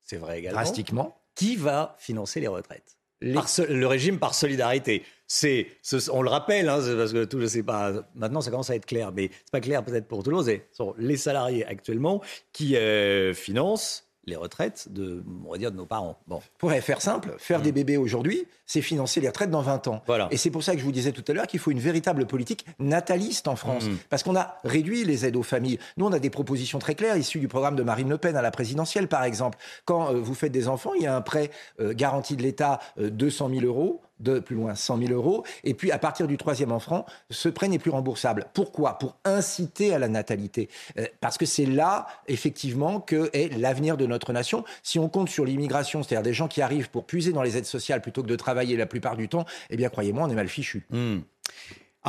C'est 0.02 0.18
vrai 0.18 0.40
également. 0.40 0.62
Drastiquement. 0.62 1.16
Qui 1.36 1.56
va 1.56 1.96
financer 2.00 2.40
les 2.40 2.48
retraites? 2.48 2.98
Le 3.22 3.86
régime 3.86 4.18
par 4.18 4.34
solidarité. 4.34 5.04
C'est, 5.32 5.68
on 6.12 6.24
le 6.24 6.30
rappelle, 6.30 6.68
hein, 6.68 6.80
parce 6.98 7.14
que 7.14 7.24
tout, 7.24 7.40
je 7.40 7.46
sais 7.46 7.62
pas. 7.62 7.94
Maintenant, 8.16 8.42
ça 8.42 8.50
commence 8.50 8.72
à 8.72 8.76
être 8.76 8.88
clair, 8.88 9.12
mais 9.14 9.30
c'est 9.32 9.52
pas 9.52 9.62
clair 9.62 9.86
peut-être 9.86 10.08
pour 10.08 10.24
tout 10.24 10.32
le 10.32 10.38
monde. 10.38 10.46
Ce 10.46 10.58
sont 10.72 10.96
les 10.98 11.18
salariés 11.18 11.64
actuellement 11.66 12.20
qui 12.52 12.76
euh, 12.76 13.36
financent 13.36 14.10
les 14.26 14.36
retraites 14.36 14.88
de, 14.92 15.24
on 15.46 15.52
va 15.52 15.58
dire, 15.58 15.72
de 15.72 15.78
nos 15.78 15.86
parents. 15.86 16.18
Bon. 16.28 16.42
Pourrait 16.58 16.82
faire 16.82 17.02
simple, 17.02 17.36
faire 17.38 17.62
des 17.62 17.72
mmh. 17.72 17.76
bébés 17.76 17.98
aujourd'hui, 17.98 18.48
c'est 18.66 18.82
financer 18.82 19.20
les 19.22 19.28
retraites 19.28 19.50
dans 19.50 19.62
20 19.62 19.88
ans. 19.88 20.02
Voilà. 20.08 20.28
Et 20.32 20.38
c'est 20.38 20.52
pour 20.52 20.64
ça 20.64 20.74
que 20.74 20.80
je 20.80 20.86
vous 20.86 20.92
disais 20.92 21.12
tout 21.12 21.24
à 21.28 21.34
l'heure 21.34 21.48
qu'il 21.48 21.60
faut 21.60 21.72
une 21.72 21.80
véritable 21.80 22.26
politique 22.26 22.66
nataliste 22.80 23.48
en 23.48 23.56
France. 23.56 23.86
Mmh. 23.86 23.98
Parce 24.10 24.24
qu'on 24.24 24.36
a 24.36 24.58
réduit 24.64 25.04
les 25.04 25.26
aides 25.26 25.36
aux 25.36 25.44
familles. 25.44 25.80
Nous, 25.98 26.06
on 26.06 26.12
a 26.12 26.20
des 26.20 26.30
propositions 26.30 26.80
très 26.80 26.96
claires 26.96 27.18
issues 27.18 27.40
du 27.40 27.48
programme 27.48 27.76
de 27.76 27.84
Marine 27.84 28.10
Le 28.10 28.18
Pen 28.18 28.36
à 28.36 28.42
la 28.42 28.52
présidentielle, 28.52 29.08
par 29.08 29.24
exemple. 29.24 29.58
Quand 29.86 30.14
euh, 30.14 30.20
vous 30.20 30.34
faites 30.34 30.52
des 30.52 30.68
enfants, 30.68 30.94
il 30.96 31.04
y 31.04 31.08
a 31.08 31.16
un 31.16 31.22
prêt 31.22 31.52
euh, 31.80 31.94
garanti 31.94 32.36
de 32.36 32.44
l'État, 32.44 32.80
200 32.98 33.50
euh, 33.50 33.60
000 33.60 33.66
euros 33.66 34.02
de 34.20 34.40
plus 34.40 34.56
loin 34.56 34.76
100 34.76 35.00
000 35.00 35.14
euros. 35.14 35.44
Et 35.64 35.74
puis, 35.74 35.92
à 35.92 36.00
partir 36.00 36.28
du 36.28 36.38
troisième 36.38 36.72
enfant, 36.72 37.06
ce 37.30 37.50
prêt 37.50 37.68
n'est 37.68 37.80
plus 37.80 37.92
remboursable. 37.92 38.46
Pourquoi? 38.54 38.98
Pour 38.98 39.16
inciter 39.26 39.94
à 39.94 40.00
la 40.00 40.08
natalité. 40.08 40.70
Euh, 40.98 41.06
parce 41.22 41.38
que 41.38 41.46
c'est 41.46 41.66
là, 41.66 42.08
effectivement, 42.28 43.00
que 43.00 43.30
est 43.34 43.56
l'avenir 43.58 43.98
de 43.98 44.06
notre 44.06 44.34
nation. 44.34 44.64
Si 44.84 45.00
on 45.00 45.10
compte 45.10 45.30
sur 45.30 45.46
l'immigration, 45.46 46.04
c'est-à-dire 46.04 46.24
des 46.24 46.34
gens 46.34 46.48
qui 46.48 46.62
arrivent 46.62 46.90
pour 46.90 47.06
puiser 47.06 47.32
dans 47.32 47.44
les 47.44 47.58
aides 47.58 47.66
sociales 47.66 48.02
plutôt 48.02 48.24
que 48.24 48.28
de 48.28 48.36
travailler 48.36 48.76
la 48.78 48.86
plupart 48.86 49.16
du 49.16 49.30
temps, 49.30 49.46
eh 49.70 49.78
bien, 49.78 49.90
croyez-moi, 49.90 50.24
on 50.26 50.30
est 50.30 50.36
mal 50.36 50.48
fichu. 50.48 50.86
Hmm. 50.90 51.20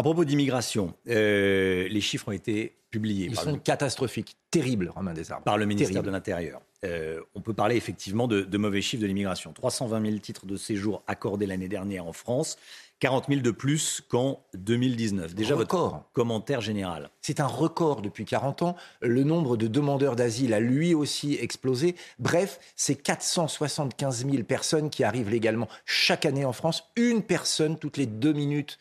À 0.01 0.03
propos 0.03 0.25
d'immigration, 0.25 0.95
euh, 1.11 1.87
les 1.87 2.01
chiffres 2.01 2.29
ont 2.29 2.33
été 2.33 2.75
publiés. 2.91 3.27
Ils 3.27 3.37
sont 3.37 3.53
le- 3.53 3.59
catastrophiques, 3.59 4.35
terribles, 4.51 4.89
Romain 4.89 5.13
Desarbres. 5.13 5.45
par 5.45 5.59
le 5.59 5.67
ministère 5.67 5.89
Terrible. 5.91 6.07
de 6.07 6.11
l'Intérieur. 6.11 6.63
Euh, 6.87 7.21
on 7.35 7.43
peut 7.43 7.53
parler 7.53 7.77
effectivement 7.77 8.27
de, 8.27 8.41
de 8.41 8.57
mauvais 8.57 8.81
chiffres 8.81 9.03
de 9.03 9.07
l'immigration. 9.07 9.53
320 9.53 10.03
000 10.07 10.19
titres 10.21 10.47
de 10.47 10.57
séjour 10.57 11.03
accordés 11.07 11.45
l'année 11.45 11.69
dernière 11.69 12.07
en 12.07 12.15
France, 12.15 12.57
40 13.01 13.27
000 13.29 13.41
de 13.43 13.51
plus 13.51 14.01
qu'en 14.09 14.43
2019. 14.55 15.35
Déjà, 15.35 15.55
Record. 15.55 15.91
votre 15.91 16.13
commentaire 16.15 16.63
général. 16.63 17.11
C'est 17.21 17.39
un 17.41 17.47
record 17.47 18.01
depuis 18.01 18.25
40 18.25 18.63
ans. 18.63 18.77
Le 19.03 19.23
nombre 19.23 19.59
de 19.59 19.67
demandeurs 19.67 20.17
d'asile 20.17 20.55
a 20.55 20.61
lui 20.61 20.95
aussi 20.95 21.35
explosé. 21.39 21.95
Bref, 22.19 22.59
c'est 22.75 22.95
475 22.95 24.25
000 24.31 24.45
personnes 24.45 24.89
qui 24.89 25.05
arrivent 25.05 25.29
légalement 25.29 25.69
chaque 25.85 26.25
année 26.25 26.47
en 26.47 26.55
France. 26.55 26.85
Une 26.97 27.21
personne 27.23 27.79
toutes 27.79 27.99
les 27.99 28.07
deux 28.07 28.33
minutes. 28.33 28.79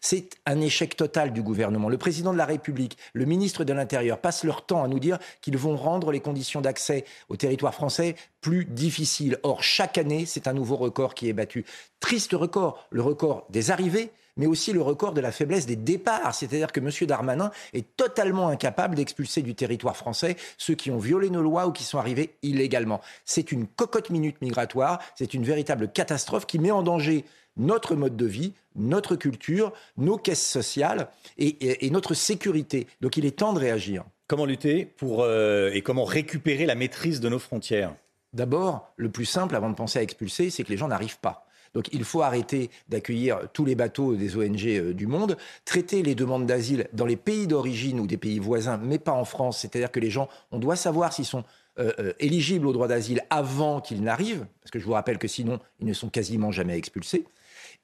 C'est 0.00 0.30
un 0.46 0.60
échec 0.60 0.96
total 0.96 1.32
du 1.32 1.42
gouvernement. 1.42 1.88
Le 1.88 1.98
président 1.98 2.32
de 2.32 2.38
la 2.38 2.44
République, 2.44 2.96
le 3.12 3.24
ministre 3.24 3.64
de 3.64 3.72
l'Intérieur 3.72 4.18
passent 4.18 4.44
leur 4.44 4.64
temps 4.64 4.84
à 4.84 4.88
nous 4.88 5.00
dire 5.00 5.18
qu'ils 5.40 5.56
vont 5.56 5.76
rendre 5.76 6.12
les 6.12 6.20
conditions 6.20 6.60
d'accès 6.60 7.04
au 7.28 7.36
territoire 7.36 7.74
français 7.74 8.14
plus 8.40 8.64
difficiles. 8.64 9.38
Or, 9.42 9.62
chaque 9.62 9.98
année, 9.98 10.26
c'est 10.26 10.46
un 10.46 10.52
nouveau 10.52 10.76
record 10.76 11.14
qui 11.14 11.28
est 11.28 11.32
battu. 11.32 11.64
Triste 12.00 12.32
record, 12.32 12.86
le 12.90 13.02
record 13.02 13.46
des 13.50 13.70
arrivées, 13.70 14.10
mais 14.36 14.46
aussi 14.46 14.72
le 14.72 14.82
record 14.82 15.12
de 15.12 15.20
la 15.20 15.32
faiblesse 15.32 15.66
des 15.66 15.76
départs. 15.76 16.34
C'est-à-dire 16.34 16.72
que 16.72 16.80
M. 16.80 16.90
Darmanin 17.06 17.50
est 17.72 17.96
totalement 17.96 18.48
incapable 18.48 18.94
d'expulser 18.94 19.42
du 19.42 19.54
territoire 19.54 19.96
français 19.96 20.36
ceux 20.58 20.74
qui 20.74 20.90
ont 20.90 20.98
violé 20.98 21.30
nos 21.30 21.42
lois 21.42 21.66
ou 21.66 21.72
qui 21.72 21.84
sont 21.84 21.98
arrivés 21.98 22.36
illégalement. 22.42 23.00
C'est 23.24 23.50
une 23.52 23.66
cocotte 23.66 24.10
minute 24.10 24.40
migratoire, 24.42 25.00
c'est 25.14 25.34
une 25.34 25.44
véritable 25.44 25.90
catastrophe 25.90 26.46
qui 26.46 26.58
met 26.58 26.70
en 26.70 26.82
danger 26.82 27.24
notre 27.56 27.94
mode 27.96 28.16
de 28.16 28.26
vie, 28.26 28.52
notre 28.74 29.16
culture, 29.16 29.72
nos 29.96 30.18
caisses 30.18 30.46
sociales 30.46 31.08
et, 31.38 31.46
et- 31.46 31.86
et 31.86 31.90
notre 31.90 32.14
sécurité. 32.14 32.86
Donc 33.00 33.16
il 33.16 33.24
est 33.24 33.38
temps 33.38 33.52
de 33.52 33.58
réagir. 33.58 34.04
Comment 34.28 34.44
lutter 34.44 34.84
pour, 34.84 35.22
euh, 35.22 35.70
et 35.72 35.82
comment 35.82 36.04
récupérer 36.04 36.66
la 36.66 36.74
maîtrise 36.74 37.20
de 37.20 37.28
nos 37.28 37.38
frontières? 37.38 37.94
D'abord, 38.32 38.92
le 38.96 39.08
plus 39.08 39.24
simple 39.24 39.54
avant 39.56 39.70
de 39.70 39.74
penser 39.74 39.98
à 39.98 40.02
expulser, 40.02 40.50
c'est 40.50 40.64
que 40.64 40.68
les 40.70 40.76
gens 40.76 40.88
n'arrivent 40.88 41.20
pas. 41.20 41.46
Donc 41.74 41.88
il 41.92 42.04
faut 42.04 42.22
arrêter 42.22 42.70
d'accueillir 42.88 43.38
tous 43.52 43.64
les 43.64 43.74
bateaux 43.74 44.14
des 44.16 44.36
ONG 44.36 44.66
euh, 44.66 44.92
du 44.94 45.06
monde, 45.06 45.36
traiter 45.64 46.02
les 46.02 46.14
demandes 46.14 46.46
d'asile 46.46 46.88
dans 46.92 47.06
les 47.06 47.16
pays 47.16 47.46
d'origine 47.46 48.00
ou 48.00 48.06
des 48.06 48.16
pays 48.16 48.38
voisins, 48.38 48.78
mais 48.82 48.98
pas 48.98 49.12
en 49.12 49.24
France. 49.24 49.58
C'est-à-dire 49.60 49.90
que 49.92 50.00
les 50.00 50.10
gens, 50.10 50.28
on 50.52 50.58
doit 50.58 50.76
savoir 50.76 51.12
s'ils 51.12 51.24
sont 51.26 51.44
euh, 51.78 51.92
euh, 51.98 52.12
éligibles 52.20 52.66
au 52.66 52.72
droit 52.72 52.88
d'asile 52.88 53.22
avant 53.30 53.80
qu'ils 53.80 54.02
n'arrivent, 54.02 54.46
parce 54.62 54.70
que 54.70 54.78
je 54.78 54.84
vous 54.84 54.92
rappelle 54.92 55.18
que 55.18 55.28
sinon, 55.28 55.58
ils 55.80 55.86
ne 55.86 55.92
sont 55.92 56.08
quasiment 56.08 56.50
jamais 56.50 56.76
expulsés. 56.76 57.26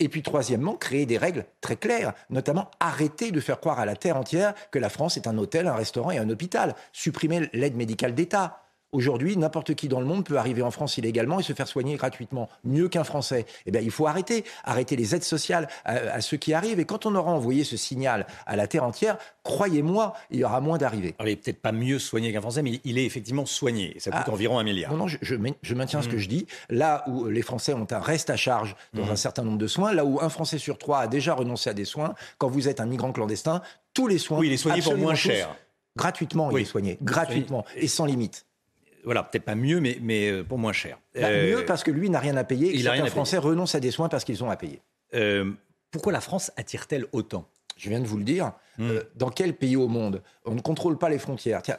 Et 0.00 0.08
puis 0.08 0.22
troisièmement, 0.22 0.74
créer 0.74 1.06
des 1.06 1.18
règles 1.18 1.44
très 1.60 1.76
claires, 1.76 2.14
notamment 2.30 2.70
arrêter 2.80 3.30
de 3.30 3.40
faire 3.40 3.60
croire 3.60 3.78
à 3.78 3.86
la 3.86 3.96
terre 3.96 4.16
entière 4.16 4.54
que 4.70 4.78
la 4.78 4.88
France 4.88 5.16
est 5.16 5.26
un 5.26 5.36
hôtel, 5.36 5.66
un 5.66 5.74
restaurant 5.74 6.10
et 6.10 6.18
un 6.18 6.30
hôpital. 6.30 6.74
Supprimer 6.92 7.50
l'aide 7.52 7.76
médicale 7.76 8.14
d'État. 8.14 8.61
Aujourd'hui, 8.92 9.36
n'importe 9.38 9.74
qui 9.74 9.88
dans 9.88 10.00
le 10.00 10.06
monde 10.06 10.24
peut 10.24 10.36
arriver 10.36 10.60
en 10.62 10.70
France 10.70 10.98
illégalement 10.98 11.40
et 11.40 11.42
se 11.42 11.54
faire 11.54 11.66
soigner 11.66 11.96
gratuitement, 11.96 12.48
mieux 12.62 12.88
qu'un 12.88 13.04
Français. 13.04 13.46
Eh 13.64 13.70
bien, 13.70 13.80
il 13.80 13.90
faut 13.90 14.06
arrêter, 14.06 14.44
arrêter 14.64 14.96
les 14.96 15.14
aides 15.14 15.24
sociales 15.24 15.66
à, 15.84 15.92
à 15.94 16.20
ceux 16.20 16.36
qui 16.36 16.52
arrivent. 16.52 16.78
Et 16.78 16.84
quand 16.84 17.06
on 17.06 17.14
aura 17.14 17.32
envoyé 17.32 17.64
ce 17.64 17.76
signal 17.78 18.26
à 18.46 18.54
la 18.54 18.66
terre 18.66 18.84
entière, 18.84 19.16
croyez-moi, 19.44 20.12
il 20.30 20.40
y 20.40 20.44
aura 20.44 20.60
moins 20.60 20.76
d'arrivées. 20.78 21.14
Alors, 21.18 21.28
il 21.28 21.32
n'est 21.32 21.36
peut-être 21.36 21.60
pas 21.62 21.72
mieux 21.72 21.98
soigné 21.98 22.32
qu'un 22.32 22.40
Français, 22.42 22.62
mais 22.62 22.80
il 22.84 22.98
est 22.98 23.04
effectivement 23.06 23.46
soigné. 23.46 23.96
Ça 23.98 24.10
coûte 24.10 24.22
Ah. 24.26 24.30
environ 24.30 24.58
un 24.58 24.64
milliard. 24.64 24.90
Non, 24.92 24.98
non, 24.98 25.08
je, 25.08 25.16
je 25.22 25.34
main- 25.36 25.54
je 25.62 25.74
maintiens 25.74 26.02
ce 26.02 26.08
que 26.08 26.18
je 26.18 26.28
dis. 26.28 26.46
Là 26.68 27.04
où 27.08 27.26
les 27.28 27.42
Français 27.42 27.72
ont 27.72 27.86
un 27.90 27.98
reste 28.00 28.28
à 28.30 28.36
charge 28.36 28.76
dans 28.92 29.10
un 29.10 29.16
certain 29.16 29.42
nombre 29.42 29.58
de 29.58 29.66
soins, 29.66 29.94
là 29.94 30.04
où 30.04 30.20
un 30.20 30.28
Français 30.28 30.58
sur 30.58 30.76
trois 30.76 30.98
a 31.00 31.06
déjà 31.06 31.32
renoncé 31.34 31.70
à 31.70 31.74
des 31.74 31.84
soins, 31.86 32.14
quand 32.38 32.48
vous 32.48 32.68
êtes 32.68 32.78
un 32.80 32.86
migrant 32.86 33.12
clandestin, 33.12 33.62
tous 33.94 34.06
les 34.06 34.18
soins. 34.18 34.38
Oui, 34.38 34.48
il 34.48 34.52
est 34.52 34.56
soigné 34.58 34.82
pour 34.82 34.96
moins 34.96 35.12
tous, 35.12 35.18
cher. 35.20 35.56
Gratuitement, 35.96 36.48
Oui. 36.48 36.60
il 36.60 36.62
est 36.64 36.66
soigné. 36.70 36.98
Gratuitement. 37.02 37.64
Et 37.76 37.88
sans 37.88 38.04
limite. 38.06 38.44
Voilà, 39.04 39.22
peut-être 39.24 39.44
pas 39.44 39.54
mieux, 39.56 39.80
mais, 39.80 39.98
mais 40.00 40.30
euh, 40.30 40.44
pour 40.44 40.58
moins 40.58 40.72
cher. 40.72 40.98
Bah, 41.14 41.22
Euh, 41.28 41.56
Mieux 41.58 41.64
parce 41.64 41.82
que 41.82 41.90
lui 41.90 42.08
n'a 42.10 42.20
rien 42.20 42.36
à 42.36 42.44
payer 42.44 42.68
et 42.70 42.76
que 42.76 42.82
certains. 42.82 43.06
Français 43.06 43.38
renoncent 43.38 43.74
à 43.74 43.80
des 43.80 43.90
soins 43.90 44.08
parce 44.08 44.24
qu'ils 44.24 44.42
ont 44.44 44.50
à 44.50 44.56
payer. 44.56 44.80
euh, 45.14 45.50
pourquoi 45.90 46.12
la 46.12 46.20
France 46.22 46.50
attire-t-elle 46.56 47.06
autant? 47.12 47.46
Je 47.76 47.90
viens 47.90 48.00
de 48.00 48.06
vous 48.06 48.16
le 48.16 48.24
dire. 48.24 48.52
Hmm. 48.78 48.90
Euh, 48.90 49.02
dans 49.16 49.28
quel 49.30 49.54
pays 49.54 49.76
au 49.76 49.88
monde? 49.88 50.22
On 50.46 50.54
ne 50.54 50.60
contrôle 50.60 50.96
pas 50.96 51.10
les 51.10 51.18
frontières 51.18 51.60
Tiens, 51.62 51.76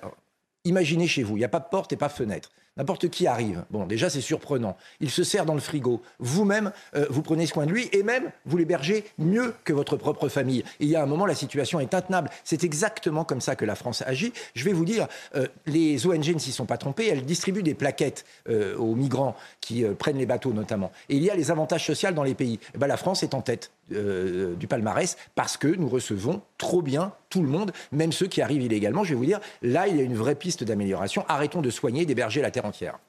imaginez 0.66 1.08
chez 1.08 1.24
vous, 1.24 1.36
il 1.36 1.40
n'y 1.40 1.46
a 1.46 1.50
pas 1.50 1.60
de 1.60 1.68
porte 1.70 1.92
et 1.94 1.98
pas 1.98 2.08
de 2.10 2.14
fenêtre. 2.14 2.52
N'importe 2.76 3.10
qui 3.10 3.28
arrive. 3.28 3.64
Bon, 3.70 3.86
déjà, 3.86 4.10
c'est 4.10 4.22
surprenant. 4.22 4.76
Il 5.00 5.12
se 5.12 5.24
sert 5.24 5.46
dans 5.46 5.54
le 5.54 5.60
frigo. 5.60 6.02
Vous-même, 6.18 6.72
euh, 6.96 7.06
vous 7.10 7.22
prenez 7.22 7.46
soin 7.46 7.68
de 7.68 7.72
lui 7.72 7.88
et 7.92 8.02
même, 8.02 8.32
vous 8.46 8.58
l'hébergez 8.58 9.06
mieux 9.20 9.54
que 9.64 9.74
votre 9.74 9.96
propre 9.96 10.28
famille. 10.28 10.64
Et 10.80 10.86
il 10.86 10.88
y 10.88 10.96
a 10.96 11.04
un 11.04 11.06
moment, 11.06 11.28
la 11.28 11.36
situation 11.36 11.80
est 11.80 11.94
intenable. 11.94 12.32
C'est 12.44 12.64
exactement 12.64 13.26
comme 13.26 13.42
ça 13.42 13.56
que 13.56 13.64
la 13.64 13.76
France 13.76 14.02
agit. 14.08 14.34
Je 14.56 14.66
vais 14.66 14.74
vous 14.74 14.86
dire, 14.86 15.08
euh, 15.36 15.48
les 15.68 16.08
ONG 16.08 16.34
ne 16.34 16.40
s'y 16.40 16.52
sont 16.52 16.66
pas 16.66 16.78
trompées. 16.78 17.08
Elles 17.08 17.26
distribuent 17.26 17.62
des 17.62 17.76
plaquettes 17.76 18.26
euh, 18.50 18.76
aux 18.78 18.96
migrants 18.96 19.36
qui 19.62 19.84
prennent 20.00 20.18
les 20.18 20.26
bateaux, 20.26 20.52
notamment. 20.52 20.92
Et 21.10 21.16
il 21.16 21.24
y 21.24 21.30
a 21.30 21.36
les 21.36 21.52
avantages 21.52 21.86
sociaux 21.86 22.12
dans 22.12 22.24
les 22.24 22.34
pays. 22.34 22.60
Eh 22.74 22.80
ben, 22.80 22.88
la 22.88 22.98
France 22.98 23.22
est 23.22 23.36
en 23.36 23.42
tête 23.42 23.72
du 23.90 24.68
palmarès 24.68 25.18
parce 25.36 25.58
que 25.58 25.68
nous 25.68 25.90
recevons 25.90 26.42
trop 26.58 26.82
bien 26.82 27.14
tout 27.30 27.42
le 27.42 27.50
monde, 27.50 27.72
même 27.92 28.12
ceux 28.12 28.28
qui 28.28 28.42
arrivent 28.42 28.62
illégalement. 28.62 29.04
Je 29.04 29.10
vais 29.10 29.16
vous 29.16 29.26
dire, 29.26 29.40
là, 29.62 29.88
il 29.88 29.98
y 29.98 30.00
a 30.00 30.04
une 30.04 30.16
vraie 30.16 30.36
piste 30.36 30.64
d'amélioration. 30.64 31.26
Arrêtons 31.28 31.62
de 31.62 31.70
soigner, 31.70 32.06
d'héberger 32.06 32.42
la 32.42 32.52
terre 32.52 32.63
entière. 32.64 33.00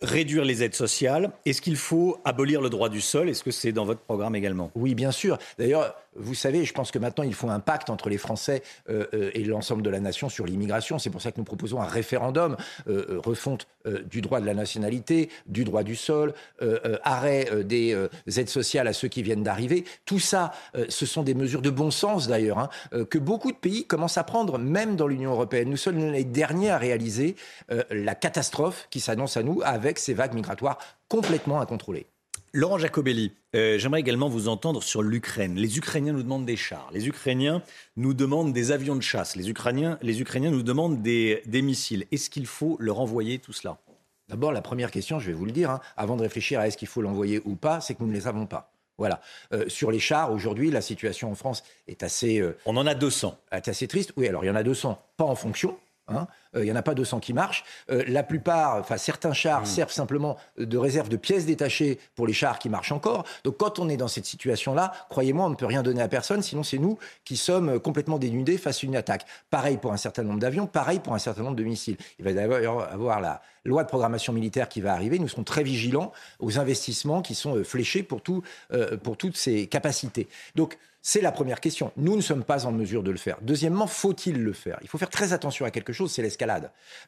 Réduire 0.00 0.44
les 0.44 0.64
aides 0.64 0.74
sociales. 0.74 1.30
Est-ce 1.46 1.62
qu'il 1.62 1.76
faut 1.76 2.18
abolir 2.24 2.60
le 2.60 2.70
droit 2.70 2.88
du 2.88 3.00
sol? 3.00 3.28
Est-ce 3.28 3.44
que 3.44 3.52
c'est 3.52 3.70
dans 3.70 3.84
votre 3.84 4.00
programme 4.00 4.34
également? 4.34 4.72
Oui, 4.74 4.96
bien 4.96 5.12
sûr. 5.12 5.38
D'ailleurs, 5.58 5.94
vous 6.16 6.34
savez, 6.34 6.64
je 6.64 6.72
pense 6.72 6.90
que 6.90 6.98
maintenant, 6.98 7.24
il 7.24 7.34
faut 7.34 7.48
un 7.48 7.60
pacte 7.60 7.90
entre 7.90 8.08
les 8.08 8.18
Français 8.18 8.62
euh, 8.90 9.06
euh, 9.14 9.30
et 9.34 9.44
l'ensemble 9.44 9.82
de 9.82 9.90
la 9.90 10.00
nation 10.00 10.28
sur 10.28 10.44
l'immigration. 10.44 10.98
C'est 10.98 11.10
pour 11.10 11.22
ça 11.22 11.32
que 11.32 11.38
nous 11.38 11.44
proposons 11.44 11.80
un 11.80 11.86
référendum, 11.86 12.56
euh, 12.88 13.20
refonte 13.24 13.66
du 14.08 14.20
droit 14.20 14.40
de 14.40 14.46
la 14.46 14.54
nationalité, 14.54 15.28
du 15.46 15.64
droit 15.64 15.82
du 15.82 15.96
sol, 15.96 16.34
arrêt 17.02 17.64
des 17.64 18.08
aides 18.36 18.48
sociales 18.48 18.86
à 18.86 18.92
ceux 18.92 19.08
qui 19.08 19.24
viennent 19.24 19.42
d'arriver. 19.42 19.84
Tout 20.04 20.20
ça, 20.20 20.52
ce 20.88 21.04
sont 21.04 21.24
des 21.24 21.34
mesures 21.34 21.62
de 21.62 21.70
bon 21.70 21.90
sens 21.90 22.28
d'ailleurs, 22.28 22.58
hein, 22.60 22.70
que 23.10 23.18
beaucoup 23.18 23.50
de 23.50 23.56
pays 23.56 23.84
commencent 23.84 24.18
à 24.18 24.24
prendre, 24.24 24.56
même 24.56 24.94
dans 24.94 25.08
l'Union 25.08 25.32
européenne. 25.32 25.68
Nous 25.68 25.76
sommes 25.76 26.12
les 26.12 26.22
derniers 26.22 26.70
à 26.70 26.78
réaliser 26.78 27.34
la 27.90 28.14
catastrophe 28.14 28.86
qui 28.90 29.00
s'annonce 29.00 29.36
à 29.36 29.42
nous 29.42 29.60
avec 29.64 29.98
ces 29.98 30.14
vagues 30.14 30.34
migratoires 30.34 30.78
complètement 31.08 31.60
incontrôlées. 31.60 32.06
Laurent 32.54 32.76
Jacobelli, 32.76 33.32
euh, 33.56 33.78
j'aimerais 33.78 34.00
également 34.00 34.28
vous 34.28 34.48
entendre 34.48 34.82
sur 34.82 35.02
l'Ukraine. 35.02 35.54
Les 35.54 35.78
Ukrainiens 35.78 36.12
nous 36.12 36.22
demandent 36.22 36.44
des 36.44 36.56
chars, 36.56 36.90
les 36.92 37.08
Ukrainiens 37.08 37.62
nous 37.96 38.12
demandent 38.12 38.52
des 38.52 38.72
avions 38.72 38.94
de 38.94 39.00
chasse, 39.00 39.36
les 39.36 39.48
Ukrainiens, 39.48 39.98
les 40.02 40.20
Ukrainiens 40.20 40.50
nous 40.50 40.62
demandent 40.62 41.00
des, 41.00 41.42
des 41.46 41.62
missiles. 41.62 42.04
Est-ce 42.12 42.28
qu'il 42.28 42.44
faut 42.46 42.76
leur 42.78 43.00
envoyer 43.00 43.38
tout 43.38 43.54
cela? 43.54 43.78
D'abord, 44.28 44.52
la 44.52 44.60
première 44.60 44.90
question, 44.90 45.18
je 45.18 45.28
vais 45.28 45.32
vous 45.32 45.46
le 45.46 45.52
dire, 45.52 45.70
hein, 45.70 45.80
avant 45.96 46.16
de 46.16 46.22
réfléchir 46.22 46.60
à 46.60 46.66
est-ce 46.68 46.76
qu'il 46.76 46.88
faut 46.88 47.00
l'envoyer 47.00 47.40
ou 47.46 47.54
pas, 47.56 47.80
c'est 47.80 47.94
que 47.94 48.02
nous 48.02 48.08
ne 48.08 48.14
les 48.14 48.26
avons 48.28 48.44
pas. 48.46 48.70
Voilà. 48.98 49.22
Euh, 49.54 49.66
sur 49.68 49.90
les 49.90 49.98
chars, 49.98 50.30
aujourd'hui, 50.30 50.70
la 50.70 50.82
situation 50.82 51.30
en 51.30 51.34
France 51.34 51.64
est 51.88 52.02
assez, 52.02 52.38
euh, 52.38 52.56
On 52.66 52.76
en 52.76 52.86
a 52.86 52.94
200. 52.94 53.34
est 53.50 53.66
assez 53.68 53.88
triste. 53.88 54.12
Oui, 54.18 54.28
alors 54.28 54.44
il 54.44 54.48
y 54.48 54.50
en 54.50 54.54
a 54.56 54.62
200, 54.62 55.02
pas 55.16 55.24
en 55.24 55.34
fonction. 55.34 55.78
hein. 56.08 56.26
Euh, 56.56 56.62
il 56.62 56.64
n'y 56.64 56.72
en 56.72 56.76
a 56.76 56.82
pas 56.82 56.94
200 56.94 57.20
qui 57.20 57.32
marchent. 57.32 57.64
Euh, 57.90 58.04
la 58.06 58.22
plupart, 58.22 58.76
enfin 58.76 58.96
certains 58.96 59.32
chars 59.32 59.66
servent 59.66 59.92
simplement 59.92 60.36
de 60.58 60.78
réserve 60.78 61.08
de 61.08 61.16
pièces 61.16 61.46
détachées 61.46 61.98
pour 62.14 62.26
les 62.26 62.32
chars 62.32 62.58
qui 62.58 62.68
marchent 62.68 62.92
encore. 62.92 63.24
Donc 63.44 63.56
quand 63.58 63.78
on 63.78 63.88
est 63.88 63.96
dans 63.96 64.08
cette 64.08 64.26
situation-là, 64.26 64.92
croyez-moi, 65.08 65.46
on 65.46 65.50
ne 65.50 65.54
peut 65.54 65.66
rien 65.66 65.82
donner 65.82 66.02
à 66.02 66.08
personne, 66.08 66.42
sinon 66.42 66.62
c'est 66.62 66.78
nous 66.78 66.98
qui 67.24 67.36
sommes 67.36 67.80
complètement 67.80 68.18
dénudés 68.18 68.58
face 68.58 68.82
à 68.82 68.86
une 68.86 68.96
attaque. 68.96 69.26
Pareil 69.50 69.76
pour 69.76 69.92
un 69.92 69.96
certain 69.96 70.22
nombre 70.22 70.40
d'avions, 70.40 70.66
pareil 70.66 71.00
pour 71.00 71.14
un 71.14 71.18
certain 71.18 71.42
nombre 71.42 71.56
de 71.56 71.64
missiles. 71.64 71.96
Il 72.18 72.24
va 72.24 72.32
d'ailleurs 72.32 72.92
avoir 72.92 73.20
la 73.20 73.42
loi 73.64 73.84
de 73.84 73.88
programmation 73.88 74.32
militaire 74.32 74.68
qui 74.68 74.80
va 74.80 74.92
arriver. 74.92 75.18
Nous 75.18 75.28
serons 75.28 75.44
très 75.44 75.62
vigilants 75.62 76.12
aux 76.40 76.58
investissements 76.58 77.22
qui 77.22 77.34
sont 77.34 77.56
euh, 77.56 77.64
fléchés 77.64 78.02
pour, 78.02 78.20
tout, 78.20 78.42
euh, 78.72 78.96
pour 78.96 79.16
toutes 79.16 79.36
ces 79.36 79.66
capacités. 79.66 80.28
Donc 80.56 80.78
c'est 81.04 81.20
la 81.20 81.32
première 81.32 81.60
question. 81.60 81.90
Nous 81.96 82.14
ne 82.14 82.20
sommes 82.20 82.44
pas 82.44 82.64
en 82.64 82.70
mesure 82.70 83.02
de 83.02 83.10
le 83.10 83.16
faire. 83.18 83.38
Deuxièmement, 83.42 83.88
faut-il 83.88 84.40
le 84.40 84.52
faire? 84.52 84.78
Il 84.82 84.88
faut 84.88 84.98
faire 84.98 85.10
très 85.10 85.32
attention 85.32 85.66
à 85.66 85.72
quelque 85.72 85.92
chose, 85.92 86.12
c'est 86.12 86.22
l'escalade. 86.22 86.41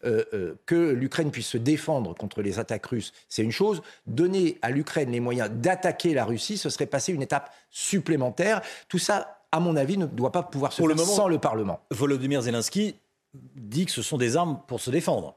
Euh, 0.05 0.25
euh, 0.33 0.55
que 0.67 0.91
l'Ukraine 0.93 1.31
puisse 1.31 1.49
se 1.49 1.59
défendre 1.59 2.15
contre 2.15 2.43
les 2.43 2.59
attaques 2.59 2.87
russes, 2.87 3.13
c'est 3.29 3.43
une 3.43 3.53
chose. 3.53 3.83
Donner 4.07 4.59
à 4.63 4.71
l'Ukraine 4.71 5.11
les 5.11 5.21
moyens 5.21 5.51
d'attaquer 5.51 6.15
la 6.15 6.25
Russie, 6.25 6.57
ce 6.59 6.71
serait 6.71 6.87
passer 6.87 7.13
une 7.13 7.23
étape 7.23 7.51
supplémentaire. 7.71 8.61
Tout 8.89 8.99
ça, 8.99 9.39
à 9.53 9.61
mon 9.61 9.77
avis, 9.77 9.99
ne 9.99 10.07
doit 10.07 10.33
pas 10.33 10.43
pouvoir 10.43 10.73
se 10.73 10.79
Pour 10.79 10.89
le 10.89 10.95
faire 10.95 11.05
moment- 11.05 11.17
sans 11.17 11.29
le 11.29 11.39
Parlement. 11.39 11.81
Volodymyr 11.91 12.43
Zelensky 12.43 12.97
dit 13.35 13.87
que 13.87 13.93
ce 13.93 14.03
sont 14.03 14.17
des 14.19 14.37
armes 14.37 14.61
pour 14.67 14.81
se 14.81 14.91
défendre. 14.91 15.37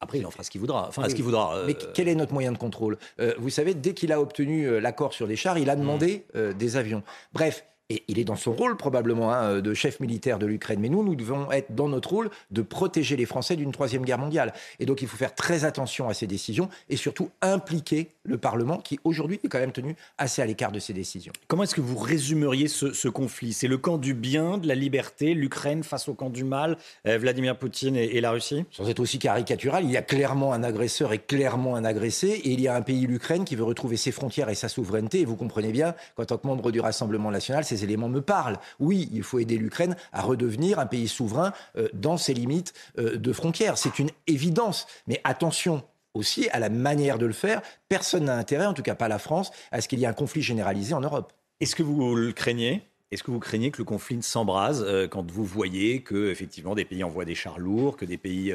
Après, 0.00 0.18
il 0.18 0.26
en 0.26 0.30
fera 0.32 0.42
ce 0.42 0.50
qu'il 0.50 0.60
voudra. 0.60 0.88
Enfin, 0.88 1.02
ce 1.04 1.08
Oui. 1.08 1.14
qu'il 1.14 1.24
voudra. 1.24 1.56
euh, 1.56 1.66
Mais 1.66 1.74
quel 1.94 2.08
est 2.08 2.14
notre 2.16 2.32
moyen 2.32 2.50
de 2.52 2.58
contrôle? 2.58 2.98
Euh, 3.20 3.34
Vous 3.38 3.50
savez, 3.50 3.72
dès 3.74 3.94
qu'il 3.94 4.12
a 4.12 4.20
obtenu 4.20 4.80
l'accord 4.80 5.12
sur 5.12 5.28
des 5.28 5.36
chars, 5.36 5.58
il 5.58 5.70
a 5.70 5.76
demandé 5.76 6.24
euh, 6.34 6.52
des 6.52 6.76
avions. 6.76 7.02
Bref. 7.32 7.64
Et 7.92 8.04
il 8.08 8.18
est 8.18 8.24
dans 8.24 8.36
son 8.36 8.54
rôle 8.54 8.78
probablement 8.78 9.34
hein, 9.34 9.60
de 9.60 9.74
chef 9.74 10.00
militaire 10.00 10.38
de 10.38 10.46
l'Ukraine. 10.46 10.80
Mais 10.80 10.88
nous, 10.88 11.04
nous 11.04 11.14
devons 11.14 11.52
être 11.52 11.74
dans 11.74 11.88
notre 11.88 12.08
rôle 12.08 12.30
de 12.50 12.62
protéger 12.62 13.16
les 13.16 13.26
Français 13.26 13.54
d'une 13.54 13.70
troisième 13.70 14.02
guerre 14.02 14.16
mondiale. 14.16 14.54
Et 14.80 14.86
donc 14.86 15.02
il 15.02 15.08
faut 15.08 15.18
faire 15.18 15.34
très 15.34 15.66
attention 15.66 16.08
à 16.08 16.14
ces 16.14 16.26
décisions 16.26 16.70
et 16.88 16.96
surtout 16.96 17.28
impliquer 17.42 18.08
le 18.24 18.38
Parlement 18.38 18.78
qui 18.78 18.98
aujourd'hui 19.04 19.40
est 19.44 19.48
quand 19.48 19.58
même 19.58 19.72
tenu 19.72 19.94
assez 20.16 20.40
à 20.40 20.46
l'écart 20.46 20.72
de 20.72 20.78
ces 20.78 20.94
décisions. 20.94 21.34
Comment 21.48 21.64
est-ce 21.64 21.74
que 21.74 21.82
vous 21.82 21.98
résumeriez 21.98 22.66
ce, 22.66 23.08
conflit? 23.08 23.52
C'est 23.52 23.68
le 23.68 23.76
camp 23.76 23.98
du 23.98 24.14
bien, 24.14 24.56
de 24.56 24.66
la 24.66 24.74
liberté, 24.74 25.34
l'Ukraine 25.34 25.82
face 25.82 26.08
au 26.08 26.14
camp 26.14 26.30
du 26.30 26.44
mal, 26.44 26.78
euh, 27.06 27.18
Vladimir 27.18 27.58
Poutine 27.58 27.96
et, 27.96 28.22
la 28.22 28.30
Russie? 28.30 28.64
Sans 28.70 28.88
être 28.88 29.00
aussi 29.00 29.18
caricatural, 29.18 29.84
il 29.84 29.90
y 29.90 29.98
a 29.98 30.02
clairement 30.02 30.54
un 30.54 30.62
agresseur 30.62 31.12
et 31.12 31.18
clairement 31.18 31.76
un 31.76 31.84
agressé, 31.84 32.28
et 32.28 32.50
il 32.50 32.60
y 32.60 32.68
a 32.68 32.74
un 32.74 32.82
pays, 32.82 33.06
l'Ukraine, 33.06 33.44
qui 33.44 33.54
veut 33.54 33.64
retrouver 33.64 33.98
ses 33.98 34.12
frontières 34.12 34.48
et 34.48 34.54
sa 34.54 34.68
souveraineté. 34.68 35.20
Et 35.20 35.24
vous 35.24 35.36
comprenez 35.36 35.72
bien 35.72 35.94
qu'en 36.16 36.24
tant 36.24 36.38
que 36.38 36.46
membre 36.46 36.70
du 36.72 36.80
Rassemblement 36.80 37.30
national, 37.30 37.64
ces 37.64 37.81
éléments 37.84 38.08
me 38.08 38.20
parlent. 38.20 38.58
Oui, 38.80 39.08
il 39.12 39.22
faut 39.22 39.38
aider 39.38 39.56
l'Ukraine 39.56 39.96
à 40.12 40.22
redevenir 40.22 40.78
un 40.78 40.86
pays 40.86 41.08
souverain 41.08 41.52
euh, 41.76 41.88
dans 41.92 42.16
ses 42.16 42.34
limites 42.34 42.72
euh, 42.98 43.16
de 43.16 43.32
frontières. 43.32 43.78
C'est 43.78 43.98
une 43.98 44.10
évidence. 44.26 44.86
Mais 45.06 45.20
attention, 45.24 45.82
aussi 46.14 46.48
à 46.50 46.58
la 46.58 46.68
manière 46.68 47.18
de 47.18 47.26
le 47.26 47.32
faire. 47.32 47.62
Personne 47.88 48.24
n'a 48.24 48.36
intérêt, 48.36 48.66
en 48.66 48.74
tout 48.74 48.82
cas 48.82 48.94
pas 48.94 49.08
la 49.08 49.18
France, 49.18 49.50
à 49.70 49.80
ce 49.80 49.88
qu'il 49.88 49.98
y 49.98 50.04
ait 50.04 50.08
un 50.08 50.12
conflit 50.12 50.42
généralisé 50.42 50.94
en 50.94 51.00
Europe. 51.00 51.32
Est-ce 51.60 51.74
que 51.74 51.82
vous 51.82 52.14
le 52.14 52.32
craignez? 52.32 52.82
Est-ce 53.10 53.22
que 53.22 53.30
vous 53.30 53.38
craignez 53.38 53.70
que 53.70 53.78
le 53.78 53.84
conflit 53.84 54.16
ne 54.16 54.22
s'embrase 54.22 54.84
euh, 54.86 55.06
quand 55.06 55.30
vous 55.30 55.44
voyez 55.44 56.02
que 56.02 56.30
effectivement 56.30 56.74
des 56.74 56.84
pays 56.84 57.04
envoient 57.04 57.24
des 57.24 57.34
chars 57.34 57.58
lourds, 57.58 57.96
que 57.96 58.04
des 58.04 58.18
pays 58.18 58.54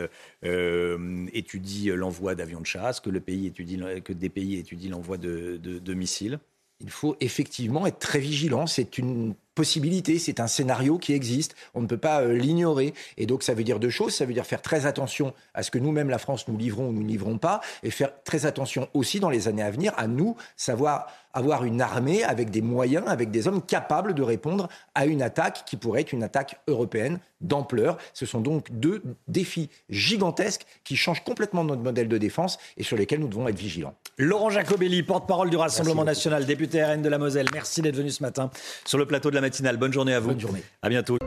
étudient 1.34 1.96
l'envoi 1.96 2.36
d'avions 2.36 2.62
de 2.62 2.66
chasse, 2.66 3.00
que, 3.00 3.10
des 3.10 3.20
pays 3.20 3.48
étudient 3.48 4.92
l'envoi 4.92 5.18
de 5.18 5.94
missiles? 5.94 6.40
Il 6.80 6.90
faut 6.90 7.16
effectivement 7.20 7.86
être 7.88 8.00
très 8.00 8.20
vigilant. 8.20 8.68
C'est 8.68 8.98
une 8.98 9.36
possibilité, 9.58 10.20
c'est 10.20 10.40
un 10.40 10.46
scénario 10.46 11.00
qui 11.00 11.14
existe, 11.14 11.56
on 11.74 11.82
ne 11.82 11.88
peut 11.88 11.98
pas 11.98 12.22
euh, 12.22 12.34
l'ignorer. 12.34 12.94
Et 13.18 13.26
donc 13.26 13.42
ça 13.42 13.56
veut 13.56 13.64
dire 13.64 13.80
deux 13.80 13.90
choses, 13.90 14.14
ça 14.14 14.24
veut 14.24 14.34
dire 14.34 14.46
faire 14.46 14.62
très 14.62 14.86
attention 14.86 15.34
à 15.56 15.64
ce 15.64 15.72
que 15.72 15.80
nous-mêmes, 15.80 16.12
la 16.12 16.20
France, 16.20 16.48
nous 16.48 16.58
livrons 16.58 16.90
ou 16.90 16.92
nous 16.92 17.02
ne 17.02 17.08
livrons 17.08 17.40
pas, 17.40 17.62
et 17.82 17.90
faire 17.90 18.12
très 18.24 18.46
attention 18.46 18.88
aussi 18.94 19.20
dans 19.20 19.32
les 19.32 19.48
années 19.48 19.64
à 19.64 19.72
venir 19.72 19.94
à 19.98 20.06
nous, 20.06 20.36
savoir 20.56 21.08
avoir 21.34 21.66
une 21.66 21.82
armée 21.82 22.24
avec 22.24 22.50
des 22.50 22.62
moyens, 22.62 23.06
avec 23.08 23.30
des 23.30 23.48
hommes 23.48 23.62
capables 23.62 24.14
de 24.14 24.24
répondre 24.24 24.70
à 24.96 25.06
une 25.06 25.22
attaque 25.22 25.66
qui 25.66 25.78
pourrait 25.78 26.02
être 26.02 26.14
une 26.14 26.24
attaque 26.24 26.60
européenne 26.68 27.20
d'ampleur. 27.42 27.98
Ce 28.14 28.26
sont 28.26 28.42
donc 28.42 28.72
deux 28.72 29.04
défis 29.28 29.70
gigantesques 29.90 30.66
qui 30.84 30.96
changent 30.96 31.24
complètement 31.24 31.64
notre 31.64 31.84
modèle 31.84 32.08
de 32.08 32.18
défense 32.18 32.58
et 32.76 32.84
sur 32.84 32.98
lesquels 32.98 33.20
nous 33.20 33.28
devons 33.28 33.48
être 33.48 33.58
vigilants. 33.58 33.94
Laurent 34.18 34.50
Jacobelli, 34.50 35.04
porte-parole 35.04 35.52
du 35.52 35.58
Rassemblement 35.58 36.04
national, 36.04 36.46
député 36.48 36.84
RN 36.84 37.04
de 37.04 37.10
la 37.10 37.20
Moselle, 37.20 37.48
merci 37.54 37.84
d'être 37.84 37.98
venu 37.98 38.10
ce 38.10 38.24
matin 38.24 38.50
sur 38.86 38.98
le 38.98 39.06
plateau 39.06 39.30
de 39.30 39.36
la 39.36 39.42
Bonne 39.78 39.94
journée 39.94 40.14
à 40.14 40.20
vous. 40.20 40.30
Bonne. 40.30 40.40
À 40.82 40.90
bientôt. 40.90 41.18